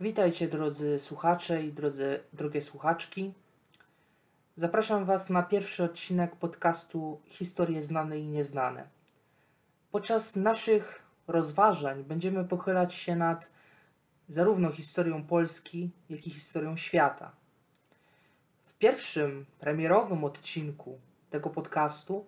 [0.00, 3.34] Witajcie drodzy słuchacze i drodzy, drogie słuchaczki.
[4.56, 8.88] Zapraszam Was na pierwszy odcinek podcastu Historie znane i nieznane.
[9.90, 13.50] Podczas naszych rozważań będziemy pochylać się nad
[14.28, 17.32] zarówno historią Polski, jak i historią świata.
[18.64, 20.98] W pierwszym premierowym odcinku
[21.30, 22.26] tego podcastu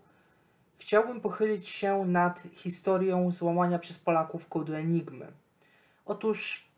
[0.78, 5.32] chciałbym pochylić się nad historią złamania przez Polaków kodu Enigmy.
[6.06, 6.69] Otóż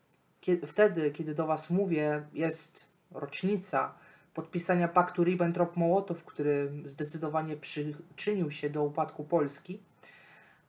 [0.43, 3.93] kiedy, wtedy, kiedy do Was mówię, jest rocznica
[4.33, 9.79] podpisania paktu Ribbentrop-Mołotow, który zdecydowanie przyczynił się do upadku Polski,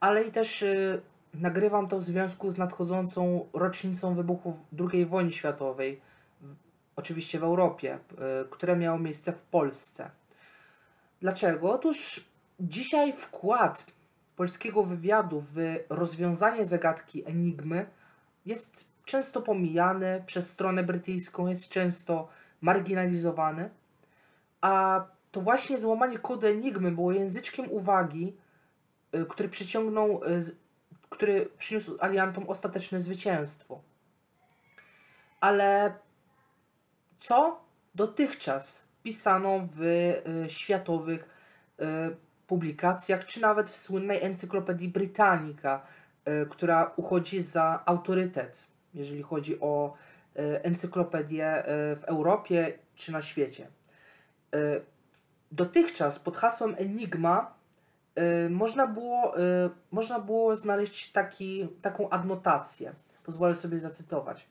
[0.01, 1.03] ale i też y,
[1.35, 4.59] nagrywam to w związku z nadchodzącą rocznicą wybuchu
[4.93, 6.01] II wojny światowej,
[6.41, 6.55] w,
[6.97, 8.19] oczywiście w Europie, y,
[8.51, 10.11] które miało miejsce w Polsce.
[11.21, 11.73] Dlaczego?
[11.73, 12.25] Otóż
[12.61, 13.87] dzisiaj wkład
[14.37, 15.57] polskiego wywiadu w
[15.89, 17.87] rozwiązanie zagadki Enigmy
[18.47, 22.29] jest często pomijany przez stronę brytyjską, jest często
[22.61, 23.71] marginalizowany,
[24.61, 28.37] a to właśnie złamanie kodu Enigmy było języczkiem uwagi,
[29.15, 30.57] y, który przyciągnął, y,
[31.11, 33.83] który przyniósł aliantom ostateczne zwycięstwo.
[35.41, 35.95] Ale
[37.17, 37.61] co
[37.95, 41.35] dotychczas pisano w y, światowych
[42.47, 45.83] publikacjach, czy nawet w słynnej encyklopedii Britannica,
[46.51, 49.95] która uchodzi za autorytet jeżeli chodzi o
[50.37, 51.65] e, encyklopedię e,
[51.97, 53.67] w Europie czy na świecie.
[54.55, 54.59] E,
[55.53, 57.55] dotychczas pod hasłem Enigma
[58.51, 59.35] można było,
[59.91, 62.95] można było znaleźć taki, taką adnotację.
[63.25, 64.49] Pozwolę sobie zacytować.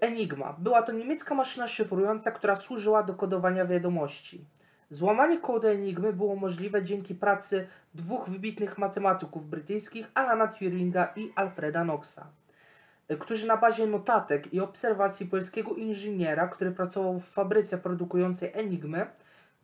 [0.00, 0.56] Enigma.
[0.58, 4.44] Była to niemiecka maszyna szyfrująca, która służyła do kodowania wiadomości.
[4.90, 11.82] Złamanie kodu Enigmy było możliwe dzięki pracy dwóch wybitnych matematyków brytyjskich, Alana Turinga i Alfreda
[11.82, 12.26] Knoxa
[13.20, 19.06] którzy na bazie notatek i obserwacji polskiego inżyniera, który pracował w fabryce produkującej Enigmy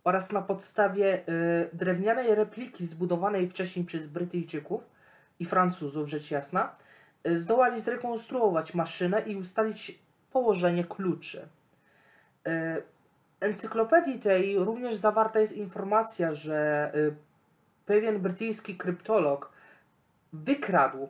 [0.04, 4.82] oraz na podstawie y, drewnianej repliki zbudowanej wcześniej przez Brytyjczyków
[5.38, 6.76] i Francuzów, rzecz jasna,
[7.26, 9.98] y, zdołali zrekonstruować maszynę i ustalić
[10.30, 11.48] położenie kluczy.
[12.48, 12.82] Y,
[13.40, 17.14] encyklopedii tej również zawarta jest informacja, że y,
[17.86, 19.52] pewien brytyjski kryptolog
[20.32, 21.08] wykradł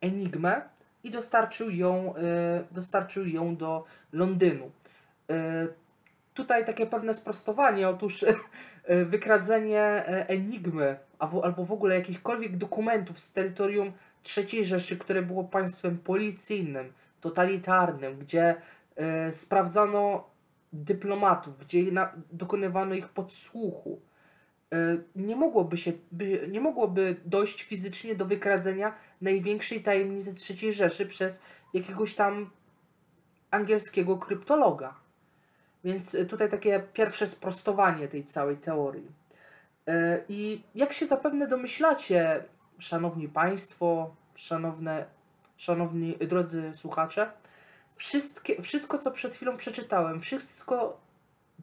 [0.00, 0.62] Enigmę
[1.04, 4.70] i dostarczył ją, e, dostarczył ją do Londynu.
[5.30, 5.66] E,
[6.34, 8.24] tutaj takie pewne sprostowanie, otóż
[8.84, 13.92] e, wykradzenie Enigmy albo w ogóle jakichkolwiek dokumentów z terytorium
[14.36, 18.54] III Rzeszy, które było państwem policyjnym, totalitarnym, gdzie
[19.30, 20.30] sprawdzano
[20.72, 21.84] dyplomatów, gdzie
[22.32, 24.11] dokonywano ich podsłuchu, E,
[25.16, 31.42] nie mogłoby, się, by, nie mogłoby dojść fizycznie do wykradzenia największej tajemnicy III Rzeszy przez
[31.74, 32.50] jakiegoś tam
[33.50, 34.94] angielskiego kryptologa.
[35.84, 39.10] Więc tutaj takie pierwsze sprostowanie tej całej teorii.
[39.86, 42.44] E, I jak się zapewne domyślacie,
[42.78, 45.04] szanowni państwo, szanowne,
[45.56, 47.32] szanowni drodzy słuchacze,
[47.96, 51.00] wszystkie, wszystko co przed chwilą przeczytałem, wszystko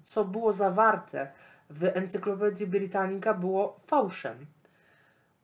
[0.04, 1.32] co było zawarte
[1.70, 4.46] w Encyklopedii Britannica było fałszem.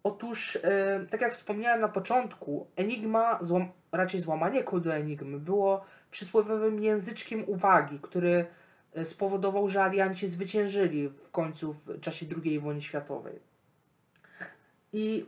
[0.03, 6.83] Otóż, e, tak jak wspomniałem na początku, Enigma, złam, raczej złamanie kodu Enigmy, było przysłowiowym
[6.83, 8.45] języczkiem uwagi, który
[8.93, 13.39] e, spowodował, że alianci zwyciężyli w końcu w czasie II wojny światowej.
[14.93, 15.25] I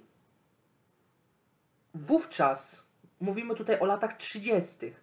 [1.94, 2.84] wówczas,
[3.20, 4.94] mówimy tutaj o latach 30.,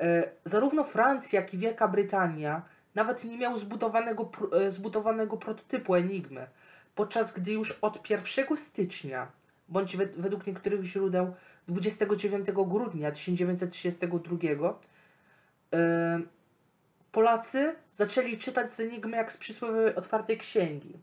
[0.00, 2.62] e, zarówno Francja, jak i Wielka Brytania
[2.94, 6.46] nawet nie miał zbudowanego, e, zbudowanego prototypu Enigmy,
[6.94, 9.32] podczas gdy już od 1 stycznia,
[9.68, 11.34] bądź według niektórych źródeł
[11.68, 14.78] 29 grudnia 1932,
[15.74, 16.20] e,
[17.12, 20.98] Polacy zaczęli czytać z Enigmy jak z przysłowiowej otwartej księgi.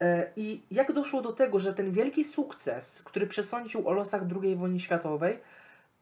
[0.00, 4.56] E, I jak doszło do tego, że ten wielki sukces, który przesądził o losach II
[4.56, 5.38] wojny światowej,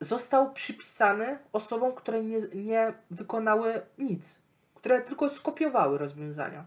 [0.00, 4.41] został przypisany osobom, które nie, nie wykonały nic
[4.82, 6.64] które tylko skopiowały rozwiązania?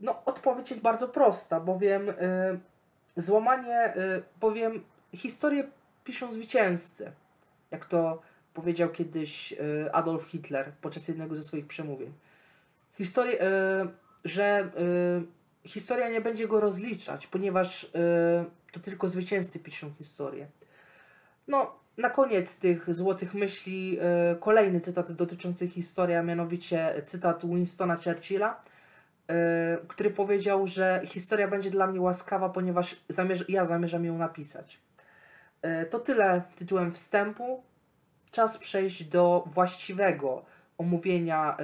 [0.00, 2.14] No, odpowiedź jest bardzo prosta, bowiem y,
[3.16, 4.84] złamanie, y, bowiem
[5.16, 5.64] historię
[6.04, 7.12] piszą zwycięzcy,
[7.70, 8.22] jak to
[8.54, 12.12] powiedział kiedyś y, Adolf Hitler podczas jednego ze swoich przemówień.
[12.92, 13.88] Historię, y,
[14.24, 14.70] że
[15.64, 17.90] y, historia nie będzie go rozliczać, ponieważ y,
[18.72, 20.48] to tylko zwycięzcy piszą historię.
[21.48, 27.96] No, na koniec tych złotych myśli e, kolejny cytat dotyczący historii, a mianowicie cytat Winstona
[27.96, 28.60] Churchilla,
[29.28, 34.80] e, który powiedział, że historia będzie dla mnie łaskawa, ponieważ zamierz ja zamierzam ją napisać.
[35.62, 37.62] E, to tyle tytułem wstępu.
[38.30, 40.44] czas przejść do właściwego
[40.78, 41.56] omówienia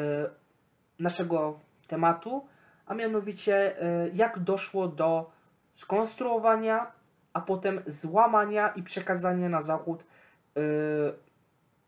[0.99, 2.47] naszego tematu,
[2.87, 3.77] a mianowicie
[4.15, 5.31] jak doszło do
[5.75, 6.93] skonstruowania,
[7.33, 10.05] a potem złamania i przekazania na zachód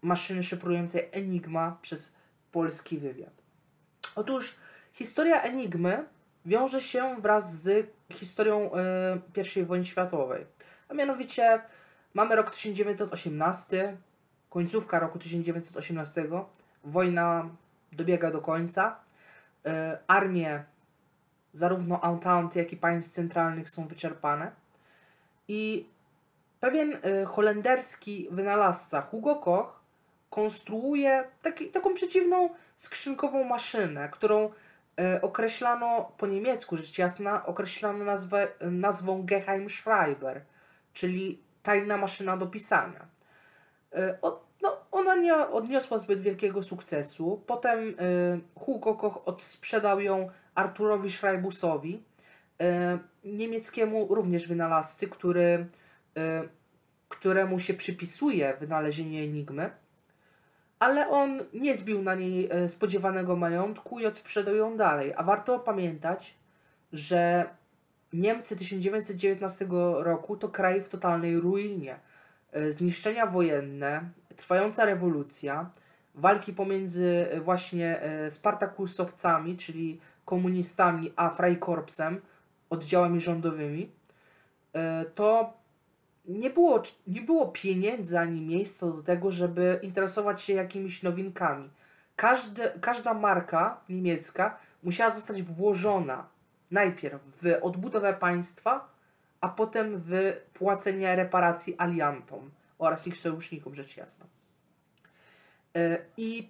[0.03, 2.15] maszyny szyfrującej Enigma przez
[2.53, 3.43] polski wywiad.
[4.15, 4.57] Otóż
[4.93, 6.05] historia Enigmy
[6.47, 8.71] wiąże się wraz z historią
[9.37, 10.47] y, I wojny światowej.
[10.89, 11.61] A mianowicie
[12.15, 13.97] mamy rok 1918,
[14.51, 16.29] końcówka roku 1918,
[16.85, 17.49] wojna
[17.93, 19.01] dobiega do końca,
[19.67, 19.71] y,
[20.07, 20.65] armie
[21.53, 24.53] zarówno Entente, jak i państw centralnych są wyczerpane
[25.49, 25.87] i
[26.63, 29.81] pewien y, holenderski wynalazca Hugo Koch
[30.31, 34.51] konstruuje taki, taką przeciwną skrzynkową maszynę, którą
[35.01, 40.45] e, określano po niemiecku, rzecz jasna, określano nazwę, nazwą Geheimschreiber,
[40.93, 43.07] czyli tajna maszyna do pisania.
[44.23, 47.43] O, no, ona nie odniosła zbyt wielkiego sukcesu.
[47.47, 47.97] Potem
[48.55, 52.03] Hugo Koch odsprzedał ją Arturowi Schreibusowi,
[53.25, 55.67] niemieckiemu również wynalazcy, który,
[57.09, 59.71] któremu się przypisuje wynalezienie Enigmy
[60.83, 65.13] ale on nie zbił na niej e, spodziewanego majątku i odsprzedał ją dalej.
[65.17, 66.35] A warto pamiętać,
[66.93, 67.47] że
[68.13, 69.67] Niemcy 1919
[69.97, 71.97] roku to kraj w totalnej ruinie.
[72.53, 75.71] E, zniszczenia wojenne, trwająca rewolucja,
[76.15, 82.21] walki pomiędzy właśnie Spartakusowcami, czyli komunistami, a Freikorpsem,
[82.71, 83.91] oddziałami rządowymi,
[85.15, 85.53] to
[86.25, 91.71] nie było, nie było pieniędzy ani miejsca do tego, żeby interesować się jakimiś nowinkami.
[92.17, 96.27] Każde, każda marka niemiecka musiała zostać włożona
[96.71, 98.89] najpierw w odbudowę państwa,
[99.41, 100.11] a potem w
[100.55, 104.27] płacenie reparacji aliantom oraz ich sojusznikom, rzecz jasna.
[105.77, 106.49] E, I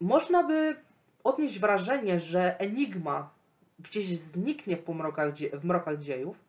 [0.00, 0.76] można by
[1.24, 3.30] odnieść wrażenie, że Enigma
[3.78, 6.47] gdzieś zniknie w, pomrokach, w mrokach dziejów,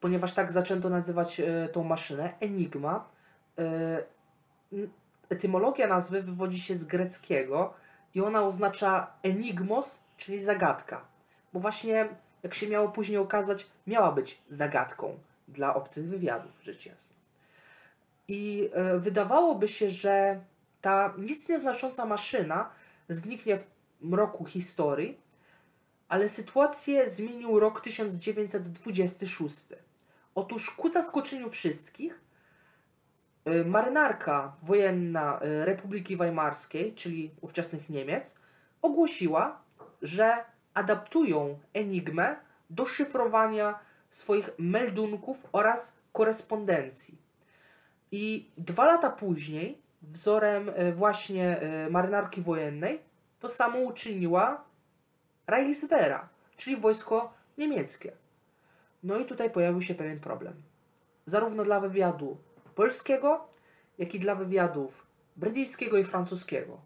[0.00, 3.08] ponieważ tak zaczęto nazywać e, tą maszynę, Enigma.
[3.58, 4.02] E,
[5.28, 7.74] etymologia nazwy wywodzi się z greckiego
[8.14, 11.04] i ona oznacza enigmos, czyli zagadka.
[11.52, 12.08] Bo właśnie,
[12.42, 17.16] jak się miało później okazać, miała być zagadką dla obcych wywiadów, rzecz jasna.
[18.28, 20.40] I e, wydawałoby się, że
[20.80, 22.70] ta nic nieznacząca maszyna
[23.08, 23.66] zniknie w
[24.00, 25.20] mroku historii,
[26.08, 29.56] ale sytuację zmienił rok 1926.
[30.36, 32.20] Otóż ku zaskoczeniu wszystkich,
[33.48, 38.38] y, marynarka wojenna y, Republiki Weimarskiej, czyli ówczesnych Niemiec,
[38.82, 39.60] ogłosiła,
[40.02, 40.44] że
[40.74, 42.36] adaptują Enigmę
[42.70, 43.78] do szyfrowania
[44.10, 47.18] swoich meldunków oraz korespondencji.
[48.12, 51.60] I dwa lata później, wzorem y, właśnie
[51.90, 53.00] marynarki wojennej,
[53.40, 54.64] to samo uczyniła
[55.46, 58.25] Reichswehra, czyli wojsko niemieckie.
[59.06, 60.62] No i tutaj pojawił się pewien problem.
[61.24, 62.36] Zarówno dla wywiadu
[62.74, 63.48] polskiego,
[63.98, 65.06] jak i dla wywiadów
[65.36, 66.80] brytyjskiego i francuskiego.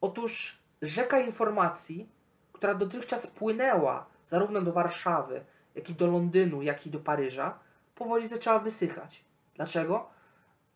[0.00, 2.08] Otóż rzeka informacji,
[2.52, 5.44] która dotychczas płynęła zarówno do Warszawy,
[5.74, 7.58] jak i do Londynu, jak i do Paryża,
[7.94, 9.24] powoli zaczęła wysychać.
[9.54, 10.10] Dlaczego?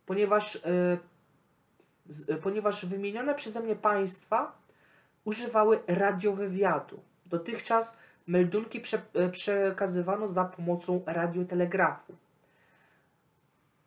[0.06, 0.62] Ponieważ,
[2.28, 4.58] yy, ponieważ wymienione przeze mnie państwa
[5.24, 7.00] używały radiowywiadu.
[7.26, 12.16] Dotychczas meldunki prze, e, przekazywano za pomocą radiotelegrafu.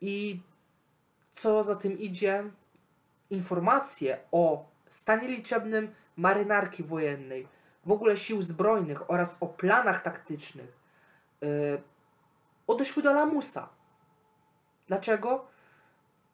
[0.01, 0.41] I
[1.31, 2.43] co za tym idzie,
[3.29, 7.47] informacje o stanie liczebnym marynarki wojennej,
[7.85, 10.77] w ogóle sił zbrojnych oraz o planach taktycznych
[11.41, 11.81] yy,
[12.67, 13.69] odeszły do lamusa.
[14.87, 15.47] Dlaczego?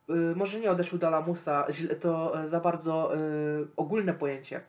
[0.07, 1.67] Yy, może nie odeszły do lamusa,
[2.01, 4.61] to za bardzo yy, ogólne pojęcie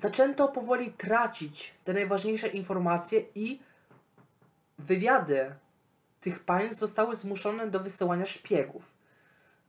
[0.00, 3.60] zaczęto powoli tracić te najważniejsze informacje i
[4.78, 5.54] wywiady
[6.20, 8.94] tych państw zostały zmuszone do wysyłania szpiegów.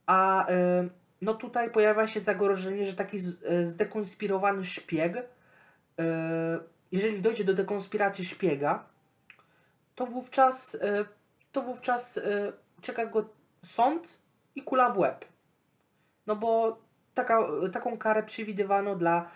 [0.06, 5.22] A y, no tutaj pojawia się zagrożenie, że taki y, zdekonspirowany szpieg, y,
[6.92, 8.84] jeżeli dojdzie do dekonspiracji szpiega,
[9.94, 10.76] to wówczas,
[11.52, 12.20] to wówczas
[12.80, 13.28] czeka go
[13.64, 14.18] sąd
[14.54, 15.24] i kula w łeb.
[16.26, 16.78] No bo
[17.14, 17.38] taka,
[17.72, 19.30] taką karę przewidywano dla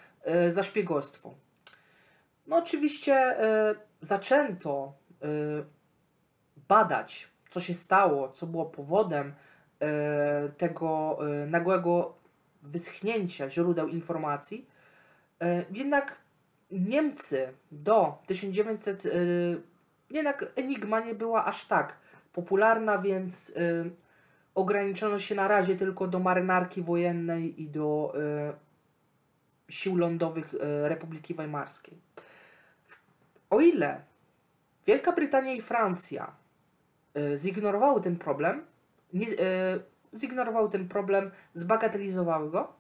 [0.49, 1.35] za szpiegostwo.
[2.47, 4.92] No oczywiście e, zaczęto
[5.23, 5.26] e,
[6.68, 9.35] badać, co się stało, co było powodem
[10.56, 12.14] tego nagłego
[12.62, 14.68] wyschnięcia źródeł informacji.
[15.71, 16.16] Jednak
[16.71, 19.02] Niemcy do 1900,
[20.11, 21.97] jednak Enigma nie była aż tak
[22.33, 23.54] popularna, więc
[24.54, 28.12] ograniczono się na razie tylko do marynarki wojennej i do
[29.68, 30.58] sił lądowych y,
[30.88, 31.99] Republiki Weimarskiej.
[33.50, 34.00] O ile
[34.87, 36.32] Wielka Brytania i Francja
[37.16, 38.64] y, zignorowały ten problem,
[39.12, 39.37] nie, y,
[40.16, 42.73] zignorowały ten problem, zbagatelizowały go,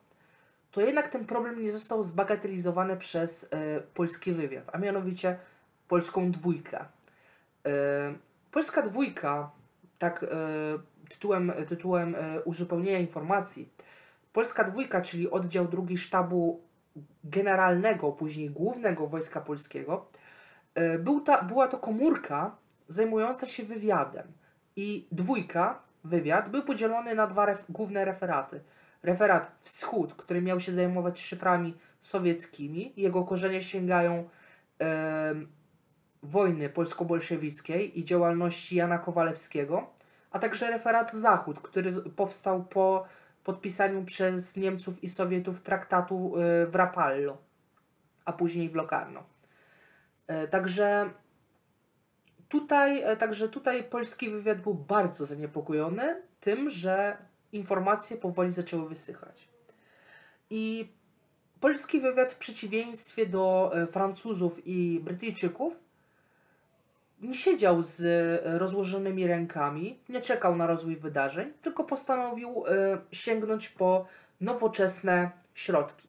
[0.70, 3.50] to jednak ten problem nie został zbagatelizowany przez
[3.94, 5.38] polski wywiad, a mianowicie
[5.88, 6.84] polską dwójkę.
[8.52, 9.50] Polska dwójka,
[9.98, 10.26] tak
[11.10, 13.68] tytułem, tytułem uzupełnienia informacji,
[14.36, 16.60] Polska dwójka, czyli oddział drugi sztabu
[17.24, 20.06] generalnego, później głównego Wojska Polskiego,
[20.78, 22.56] y, był ta, była to komórka
[22.88, 24.32] zajmująca się wywiadem.
[24.76, 28.60] I dwójka, wywiad, był podzielony na dwa ref, główne referaty.
[29.02, 32.92] Referat Wschód, który miał się zajmować szyframi sowieckimi.
[32.96, 34.28] Jego korzenie sięgają
[34.78, 35.48] em,
[36.22, 39.90] wojny polsko-bolszewickiej i działalności Jana Kowalewskiego,
[40.30, 43.06] a także referat Zachód, który powstał po
[43.46, 47.36] podpisaniu przez Niemców i Sowietów traktatu y, w Rapallo,
[48.24, 49.22] a później w Locarno.
[50.26, 51.10] E, Także
[52.48, 57.16] tutaj, e, także tutaj polski wywiad był bardzo zaniepokojony tym, że
[57.52, 59.48] informacje powoli zaczęły wysychać.
[60.50, 60.92] I
[61.60, 65.85] polski wywiad w przeciwieństwie do e, Francuzów i Brytyjczyków
[67.32, 74.06] siedział z e, rozłożonymi rękami, nie czekał na rozwój wydarzeń, tylko postanowił e, sięgnąć po
[74.40, 76.08] nowoczesne środki.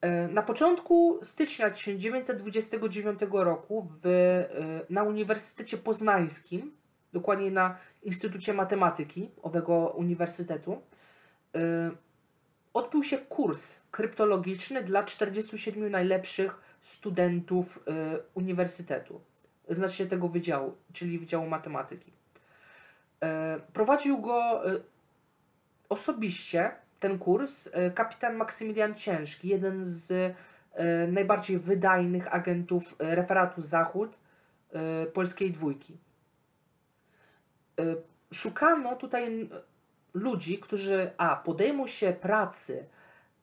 [0.00, 4.44] E, Na początku stycznia 1929 roku w,
[4.90, 6.76] na Uniwersytecie Poznańskim,
[7.12, 10.82] dokładnie na Instytucie Matematyki owego uniwersytetu,
[12.74, 17.84] odbył się kurs kryptologiczny dla 47 najlepszych studentów
[18.34, 19.20] uniwersytetu,
[19.68, 22.12] znaczy tego wydziału, czyli Wydziału Matematyki.
[23.22, 24.80] E, Prowadził go e,
[25.88, 30.34] osobiście ten kurs e, kapitan Maksymilian Ciężki, jeden z
[31.08, 34.18] najbardziej wydajnych agentów referatu Zachód
[35.12, 35.96] polskiej dwójki.
[38.32, 39.48] Szukano tutaj
[40.14, 41.36] ludzi, którzy a.
[41.36, 42.86] podejmą się pracy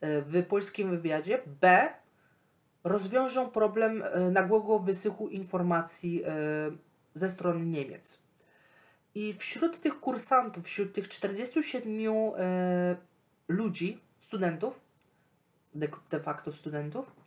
[0.02, 1.90] w polskim wywiadzie, b.
[2.84, 6.32] rozwiążą problem e, nagłego wysychu informacji e,
[7.14, 8.22] ze strony Niemiec.
[9.16, 11.94] I wśród tych kursantów, wśród tych 47
[12.38, 12.96] e,
[13.48, 14.80] ludzi, studentów,
[15.76, 17.22] de, facto studentów,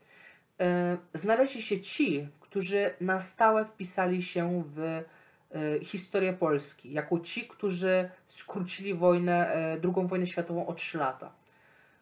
[1.14, 5.04] znaleźli się ci, którzy na stałe wpisali się w
[5.82, 11.32] historię Polski, jako ci, którzy skrócili wojnę, II wojnę światową o 3 lata.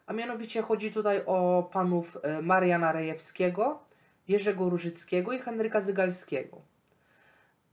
[0.05, 3.79] A mianowicie chodzi tutaj o panów e, Mariana Rejewskiego,
[4.27, 6.61] Jerzego Różyckiego i Henryka Zygalskiego.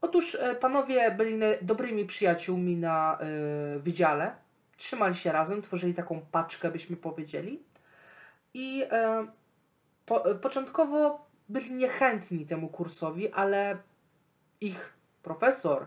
[0.01, 4.35] Otóż e, panowie byli dobrymi przyjaciółmi na e, wydziale,
[4.77, 7.63] trzymali się razem, tworzyli taką paczkę, byśmy powiedzieli.
[8.53, 8.83] I
[10.05, 13.77] po, początkowo byli niechętni temu kursowi, ale
[14.61, 15.85] ich profesor,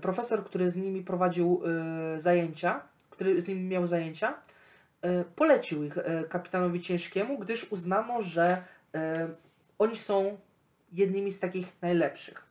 [0.00, 1.62] profesor, który z nimi prowadził
[2.16, 4.34] zajęcia, który z nimi miał zajęcia,
[5.36, 9.28] polecił ich e, kapitanowi Ciężkiemu, gdyż uznano, że e,
[9.78, 10.38] oni są
[10.92, 12.46] jednymi z takich najlepszych.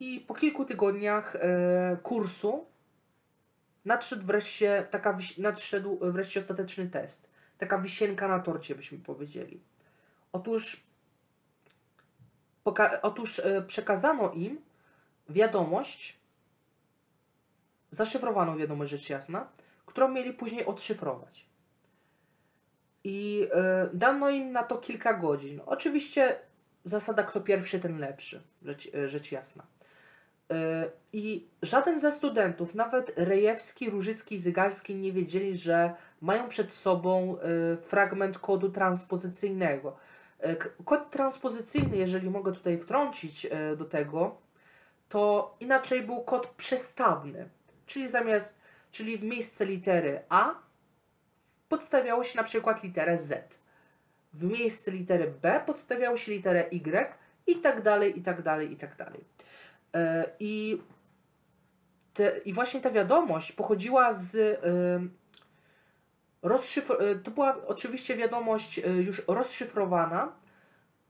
[0.00, 2.66] I po kilku tygodniach e, kursu
[3.84, 7.30] nadszedł wreszcie, taka, nadszedł wreszcie ostateczny test.
[7.58, 9.60] Taka wisienka na torcie, byśmy powiedzieli.
[10.32, 10.84] Otóż,
[13.02, 14.60] otóż e, przekazano im
[15.28, 16.20] wiadomość,
[17.90, 19.48] zaszyfrowaną wiadomość, rzecz jasna,
[19.86, 21.49] którą mieli później odszyfrować.
[23.04, 25.60] I e, dano im na to kilka godzin.
[25.66, 26.36] Oczywiście
[26.84, 29.66] zasada kto pierwszy, ten lepszy, rzecz, e, rzecz jasna.
[30.50, 36.70] E, I żaden ze studentów, nawet Rejewski, Różycki i Zygalski, nie wiedzieli, że mają przed
[36.70, 39.96] sobą e, fragment kodu transpozycyjnego.
[40.84, 44.36] Kod transpozycyjny, jeżeli mogę tutaj wtrącić do tego,
[45.08, 47.48] to inaczej był kod przestawny,
[47.86, 50.54] czyli zamiast, czyli w miejsce litery A
[51.70, 53.58] podstawiało się na przykład literę Z.
[54.32, 57.14] W miejsce litery B podstawiało się literę Y
[57.46, 59.24] i tak dalej, i tak dalej, i tak dalej.
[59.94, 60.82] E, I,
[62.14, 64.34] te, I właśnie ta wiadomość pochodziła z.
[64.64, 65.10] ym,
[66.42, 70.32] rozszyfr- e, to była oczywiście wiadomość e, już rozszyfrowana,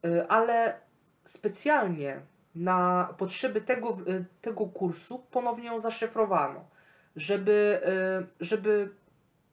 [0.05, 0.81] e, ale
[1.25, 2.21] specjalnie
[2.55, 6.65] na potrzeby tego, e, tego kursu ponownie ją zaszyfrowano,
[7.17, 8.91] żeby, e, żeby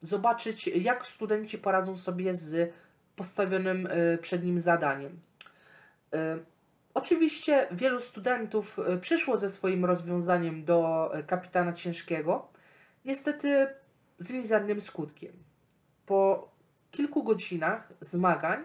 [0.01, 2.74] zobaczyć, jak studenci poradzą sobie z
[3.16, 5.20] postawionym e, przed nim zadaniem.
[6.13, 6.38] E,
[6.94, 12.48] Oczywiście wielu studentów e, przyszło ze swoim rozwiązaniem do kapitana Ciężkiego,
[13.06, 13.68] Niestety
[14.18, 15.32] z mizernym skutkiem.
[16.06, 16.51] Po
[16.92, 18.63] kilku godzinach zmagań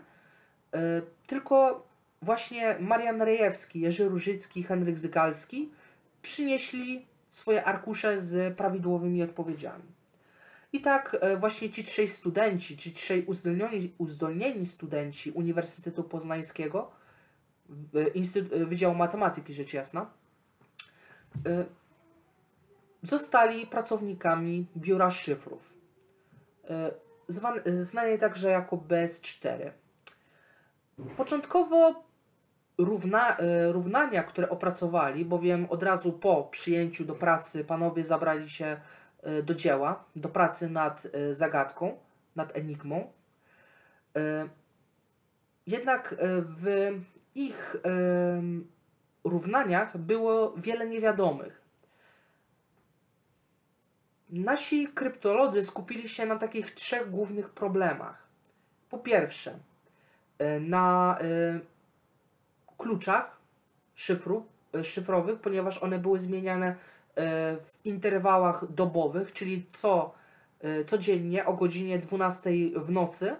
[1.26, 1.86] tylko
[2.22, 5.72] właśnie Marian Rejewski, Jerzy Różycki Henryk Zygalski
[6.22, 9.91] przynieśli swoje arkusze z prawidłowymi odpowiedziami.
[10.72, 16.90] I tak e, właśnie ci trzej studenci, ci trzej uzdolnieni, uzdolnieni studenci Uniwersytetu Poznańskiego,
[18.14, 20.10] Instytut, Wydziału Matematyki rzecz jasna,
[21.46, 21.64] e,
[23.02, 25.74] zostali pracownikami biura szyfrów,
[26.70, 26.90] e,
[27.82, 29.70] znanej także jako BS4.
[31.16, 32.04] Początkowo
[32.78, 33.36] równa,
[33.70, 38.80] równania, które opracowali, bowiem od razu po przyjęciu do pracy panowie zabrali się E,
[39.42, 41.98] do dzieła, do pracy nad e, zagadką,
[42.36, 43.12] nad enigmą.
[44.16, 44.48] E,
[45.66, 46.90] jednak w
[47.34, 47.76] ich
[49.24, 51.62] równaniach było wiele niewiadomych.
[54.30, 58.26] Nasi kryptolodzy skupili się na takich trzech głównych problemach.
[58.90, 59.58] Po pierwsze,
[60.60, 61.18] na
[62.78, 63.36] kluczach
[63.94, 64.46] szyfru,
[64.82, 70.14] szyfrowych, ponieważ one były zmieniane E, w interwałach dobowych, czyli co,
[70.60, 73.36] e, codziennie o godzinie 12 w nocy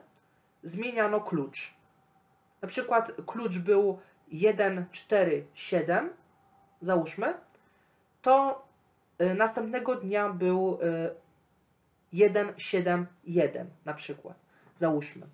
[0.63, 1.75] zmieniano klucz.
[2.63, 3.99] Na przykład klucz był
[4.29, 6.11] 1, 4, 7,
[6.81, 7.35] załóżmy,
[8.23, 8.67] to
[9.19, 10.79] e, następnego dnia był
[12.13, 14.37] 1, 7, 1 na przykład,
[14.77, 15.27] załóżmy.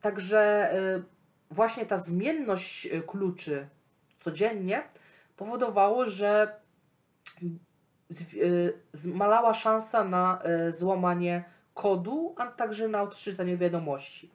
[0.00, 0.72] Także
[1.50, 3.68] właśnie ta zmienność kluczy
[4.16, 4.82] codziennie
[5.38, 6.56] powodowało, że
[9.04, 14.30] e, malała szansa na e, złamanie kodu, a także na odczytanie wiadomości.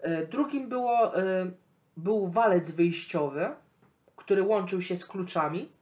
[0.00, 1.12] E, drugim było,
[1.96, 3.48] był walec wyjściowy,
[4.16, 5.72] który łączył się z kluczami,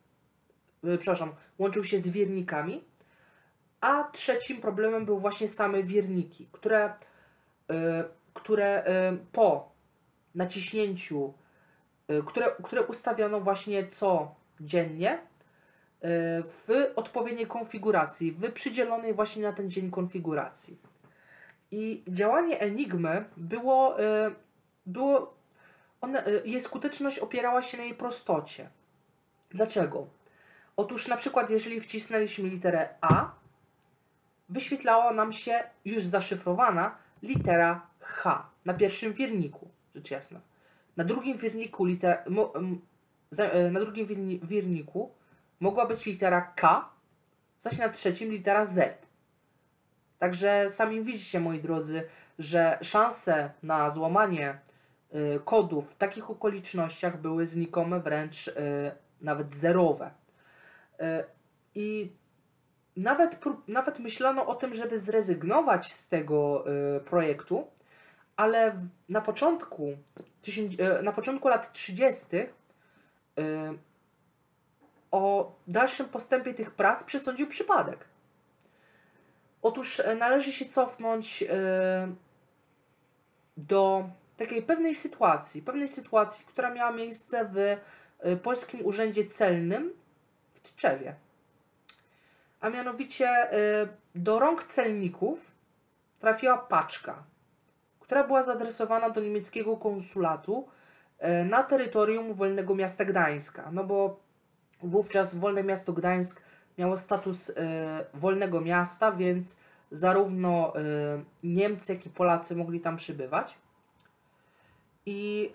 [0.98, 2.84] przepraszam, łączył się z wiernikami,
[3.80, 6.94] a trzecim problemem był właśnie same wierniki, które,
[8.34, 8.84] które
[9.32, 9.72] po
[10.34, 11.34] naciśnięciu,
[12.26, 15.18] które, które ustawiono właśnie co dziennie e,
[16.42, 20.78] w odpowiedniej konfiguracji, w przydzielonej właśnie na ten dzień konfiguracji.
[21.70, 24.30] I działanie Enigmy było, e,
[24.86, 25.34] było
[26.00, 28.68] one, e, jej skuteczność opierała się na jej prostocie.
[29.50, 30.06] Dlaczego?
[30.76, 33.32] Otóż na przykład jeżeli wcisnęliśmy literę A,
[34.48, 40.40] wyświetlała nam się już zaszyfrowana litera H na pierwszym wierniku, rzecz jasna.
[40.96, 42.24] Na drugim wierniku liter,
[43.70, 44.06] na drugim
[44.42, 45.10] wierniku
[45.60, 46.88] mogła być litera K,
[47.58, 49.06] zaś na trzecim litera Z.
[50.18, 57.46] Także sami widzicie, moi drodzy, że szanse na złamanie e, kodów w takich okolicznościach były
[57.46, 58.52] znikome, wręcz e,
[59.20, 60.10] nawet zerowe.
[61.74, 62.12] I
[62.96, 63.38] nawet,
[63.68, 66.64] nawet myślano o tym, żeby zrezygnować z tego
[67.04, 67.66] projektu,
[68.36, 69.96] ale na początku,
[71.02, 72.59] na początku lat 30 Y,
[75.10, 78.04] o dalszym postępie tych prac przesądził przypadek.
[79.62, 82.14] Otóż e, należy się cofnąć e,
[83.56, 87.56] do takiej pewnej sytuacji, pewnej sytuacji, która miała miejsce w
[88.18, 89.92] e, Polskim Urzędzie Celnym
[90.54, 91.14] w Tczewie.
[92.60, 93.48] A mianowicie
[94.14, 95.50] do rąk celników
[96.20, 97.22] trafiła paczka,
[98.00, 100.68] która była zaadresowana do niemieckiego konsulatu
[101.44, 103.70] na terytorium Wolnego Miasta Gdańska.
[103.72, 104.20] No bo
[104.82, 106.42] wówczas Wolne Miasto Gdańsk
[106.78, 109.56] miało status e, wolnego miasta, więc
[109.90, 110.80] zarówno e,
[111.42, 113.58] Niemcy, jak i Polacy mogli tam przybywać.
[115.06, 115.52] I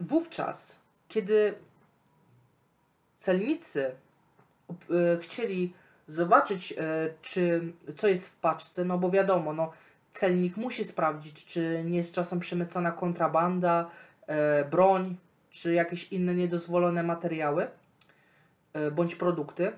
[0.00, 1.54] wówczas, kiedy
[3.16, 3.94] celnicy
[5.20, 5.74] chcieli
[6.06, 6.74] zobaczyć,
[7.22, 9.72] czy co jest w paczce, no bo wiadomo, no,
[10.12, 13.92] celnik musi sprawdzić, czy nie jest czasem przemycana kontrabanda, e,
[14.70, 15.16] broń
[15.52, 17.68] czy jakieś inne niedozwolone materiały
[18.72, 19.72] e, bądź produkty,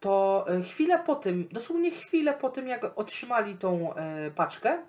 [0.00, 4.80] to e, chwilę po tym, dosłownie chwilę po tym, jak otrzymali tą e, paczkę, e,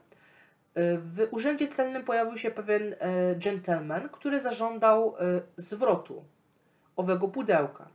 [0.97, 6.23] w urzędzie celnym pojawił się pewien e, gentleman, który zażądał e, zwrotu
[6.95, 7.88] owego pudełka.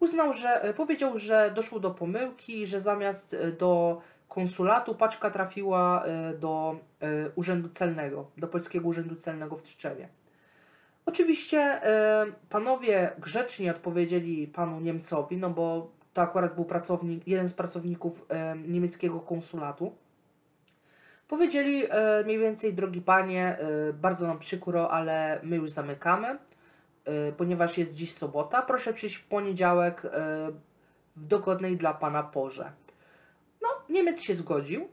[0.00, 6.04] Uznał, że e, powiedział, że doszło do pomyłki, że zamiast e, do konsulatu paczka trafiła
[6.04, 10.08] e, do e, urzędu celnego, do polskiego urzędu celnego w Tczewie.
[11.08, 17.52] Oczywiście e, panowie grzecznie odpowiedzieli panu Niemcowi, no bo to akurat był pracownik, jeden z
[17.52, 19.94] pracowników e, niemieckiego konsulatu.
[21.28, 23.58] Powiedzieli e, mniej więcej, drogi panie,
[23.94, 26.38] bardzo nam przykro, ale my już zamykamy,
[27.36, 28.62] ponieważ jest dziś sobota.
[28.62, 30.02] Proszę przyjść w poniedziałek
[31.16, 32.72] w dogodnej dla pana porze.
[33.62, 34.88] No, Niemiec się zgodził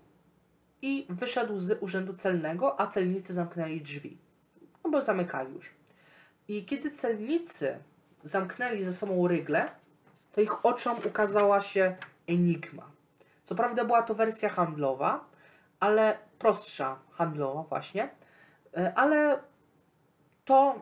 [0.82, 4.17] i wyszedł z urzędu celnego, a celnicy zamknęli drzwi.
[4.84, 5.85] No bo zamykali już.
[6.47, 7.79] I kiedy celnicy
[8.23, 9.69] zamknęli ze sobą rygle,
[10.31, 11.95] to ich oczom ukazała się
[12.27, 12.91] enigma.
[13.43, 15.25] Co prawda była to wersja handlowa,
[15.79, 18.10] ale prostsza handlowa właśnie,
[18.77, 19.39] e, ale
[20.45, 20.81] to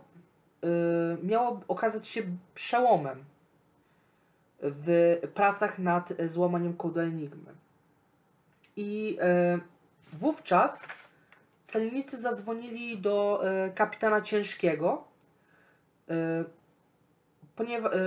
[0.64, 0.68] y,
[1.24, 2.22] miało okazać się
[2.54, 3.24] przełomem
[4.60, 7.54] w pracach nad złamaniem kodu Enigmy.
[8.76, 10.88] I y, wówczas
[11.66, 13.44] celnicy zadzwonili do
[13.76, 15.13] kapitana Ciężkiego,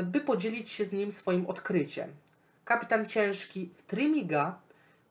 [0.04, 2.11] by podzielić się z nim swoim odkryciem.
[2.64, 4.59] Kapitan Ciężki w trymiga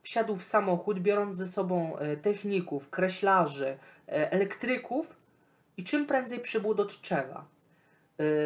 [0.02, 5.16] wsiadł w samochód, biorąc ze sobą techników, kreślarzy, elektryków
[5.78, 7.46] i czym prędzej przybył do Tczewa.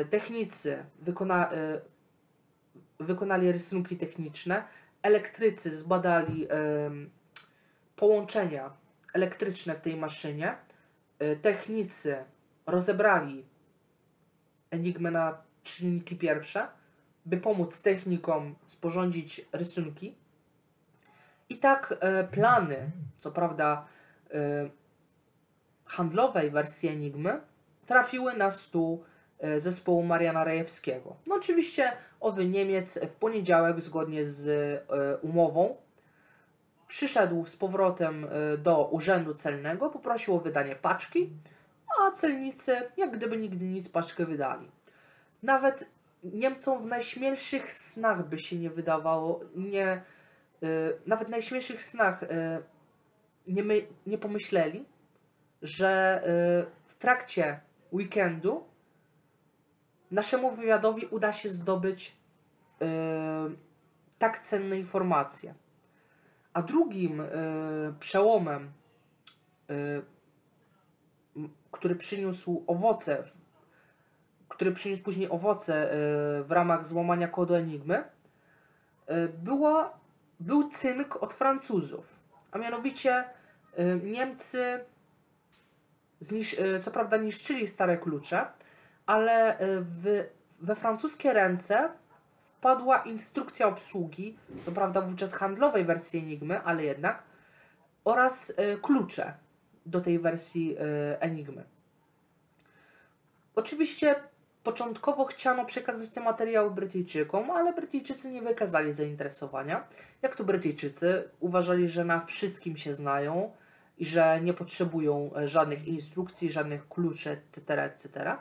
[0.09, 1.49] Technicy wykona,
[2.99, 4.63] wykonali rysunki techniczne,
[5.01, 6.47] elektrycy zbadali
[7.95, 8.73] połączenia
[9.13, 10.55] elektryczne w tej maszynie,
[11.41, 12.17] technicy
[12.65, 13.45] rozebrali
[14.71, 16.67] Enigmę na czynniki pierwsze,
[17.25, 20.15] by pomóc technikom sporządzić rysunki.
[21.49, 23.85] I tak e, plany, co prawda
[24.31, 24.69] e,
[25.85, 27.41] handlowej wersji Enigmy,
[27.85, 29.03] trafiły na stół
[29.39, 31.15] e, zespołu Mariana Rejewskiego.
[31.27, 35.75] No oczywiście owy Niemiec w poniedziałek, zgodnie z e, umową,
[36.87, 41.29] przyszedł z powrotem e, do urzędu celnego, poprosił o wydanie paczki,
[42.01, 44.71] a celnicy, jak gdyby nigdy nic, paczkę wydali.
[45.43, 45.89] Nawet
[46.23, 50.01] Niemcom w najśmielszych snach by się nie wydawało, nie,
[51.05, 52.21] nawet w najśmielszych snach
[53.47, 54.85] nie, my, nie pomyśleli,
[55.61, 56.21] że
[56.85, 57.59] w trakcie
[57.93, 58.63] weekendu
[60.11, 62.17] naszemu wywiadowi uda się zdobyć
[62.79, 62.87] yy,
[64.19, 65.53] tak cenne informacje.
[66.53, 68.71] A drugim yy, przełomem,
[69.69, 70.03] yy,
[71.71, 73.23] który przyniósł owoce,
[74.49, 75.89] który przyniósł później owoce
[76.43, 78.03] w ramach złamania kodu Enigmy,
[79.43, 79.99] była,
[80.39, 82.15] był cynk od Francuzów.
[82.51, 83.23] A mianowicie
[84.03, 84.79] Niemcy
[86.19, 88.45] znisz, co prawda niszczyli stare klucze,
[89.05, 90.25] ale w,
[90.61, 91.89] we francuskie ręce
[92.41, 97.23] wpadła instrukcja obsługi, co prawda wówczas handlowej wersji Enigmy, ale jednak,
[98.05, 99.33] oraz klucze
[99.89, 100.75] do tej wersji
[101.19, 101.63] Enigmy.
[103.55, 104.15] Oczywiście
[104.63, 109.87] początkowo chciano przekazać te materiały Brytyjczykom, ale Brytyjczycy nie wykazali zainteresowania.
[110.21, 113.51] Jak to Brytyjczycy uważali, że na wszystkim się znają
[113.97, 118.35] i że nie potrzebują żadnych instrukcji, żadnych kluczy, etc., etc.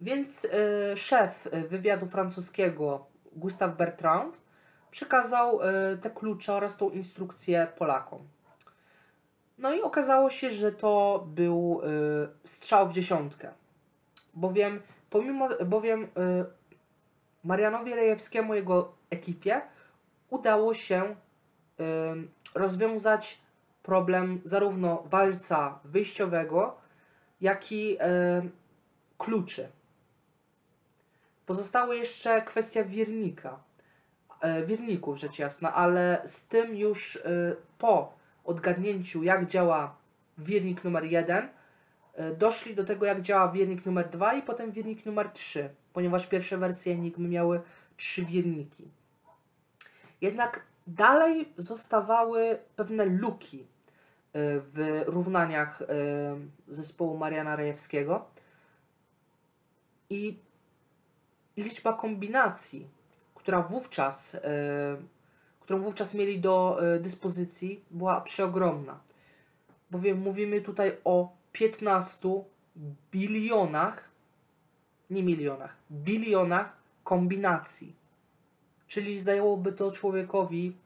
[0.00, 4.40] Więc y, szef wywiadu francuskiego Gustave Bertrand
[4.90, 8.28] przekazał y, te klucze oraz tą instrukcję Polakom.
[9.60, 11.80] No i okazało się, że to był
[12.44, 13.52] y, strzał w dziesiątkę.
[14.34, 16.08] Bowiem, pomimo, bowiem y,
[17.44, 19.60] Marianowi Rejewskiemu, jego ekipie,
[20.30, 21.14] udało się y,
[22.54, 23.38] rozwiązać
[23.82, 26.76] problem zarówno walca wyjściowego,
[27.40, 28.50] jak i y,
[29.18, 29.68] kluczy.
[31.46, 33.58] Pozostała jeszcze kwestia wiernika,
[34.40, 37.20] e, wierników rzecz jasna, ale z tym już e,
[37.78, 38.19] po
[38.50, 39.96] odgadnięciu jak działa
[40.38, 41.48] wiernik numer 1
[42.14, 46.26] e, doszli do tego jak działa wiernik numer 2 i potem wiernik numer 3, ponieważ
[46.26, 47.60] pierwsze wersje Enigmy miały
[47.96, 48.88] trzy wierniki.
[50.20, 53.66] Jednak dalej zostawały pewne luki
[54.34, 55.82] w równaniach
[56.68, 58.26] zespołu Mariana Rejewskiego
[60.10, 60.38] i
[61.56, 62.88] liczba kombinacji,
[63.34, 64.40] która wówczas, e,
[65.70, 69.00] którą wówczas mieli do e, dyspozycji, była przeogromna.
[69.90, 72.28] Bowiem mówimy tutaj o 15
[73.12, 74.08] bilionach,
[75.10, 77.96] nie milionach, bilionach kombinacji.
[78.86, 80.76] Czyli zajęłoby to człowiekowi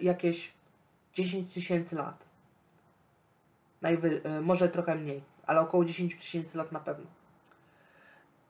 [0.00, 0.52] jakieś
[1.14, 2.24] 10 tysięcy lat.
[3.82, 7.06] Najwy e, może trochę mniej, ale około 10 tysięcy lat na pewno.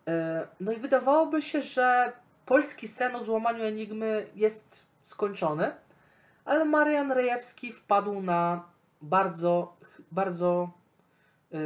[0.08, 2.12] E, no i wydawałoby się, że
[2.46, 5.72] polski sen o złamaniu Enigmy jest skończony,
[6.44, 8.64] ale Marian Rejewski wpadł na
[9.02, 9.76] bardzo,
[10.12, 10.70] bardzo
[11.50, 11.58] yy,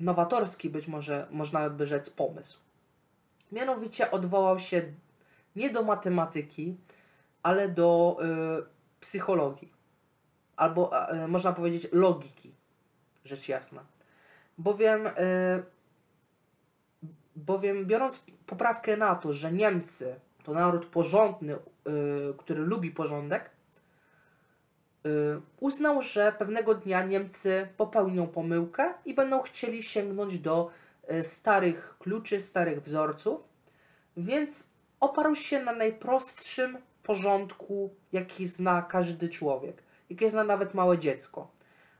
[0.00, 2.58] nowatorski, być może można by rzec, pomysł.
[3.52, 4.92] Mianowicie odwołał się
[5.56, 6.76] nie do matematyki,
[7.42, 8.66] ale do yy,
[9.00, 9.72] psychologii.
[10.56, 12.54] Albo yy, można powiedzieć logiki,
[13.24, 13.84] rzecz jasna.
[14.58, 15.62] Bowiem yy,
[17.36, 21.58] Bowiem biorąc poprawkę na to, że Niemcy to naród porządny, y,
[22.38, 23.50] który lubi porządek,
[25.06, 25.10] y,
[25.60, 30.70] uznał, że pewnego dnia Niemcy popełnią pomyłkę i będą chcieli sięgnąć do
[31.12, 33.44] y, starych kluczy, starych wzorców,
[34.16, 34.70] więc
[35.00, 41.50] oparł się na najprostszym porządku, jaki zna każdy człowiek, jaki zna nawet małe dziecko.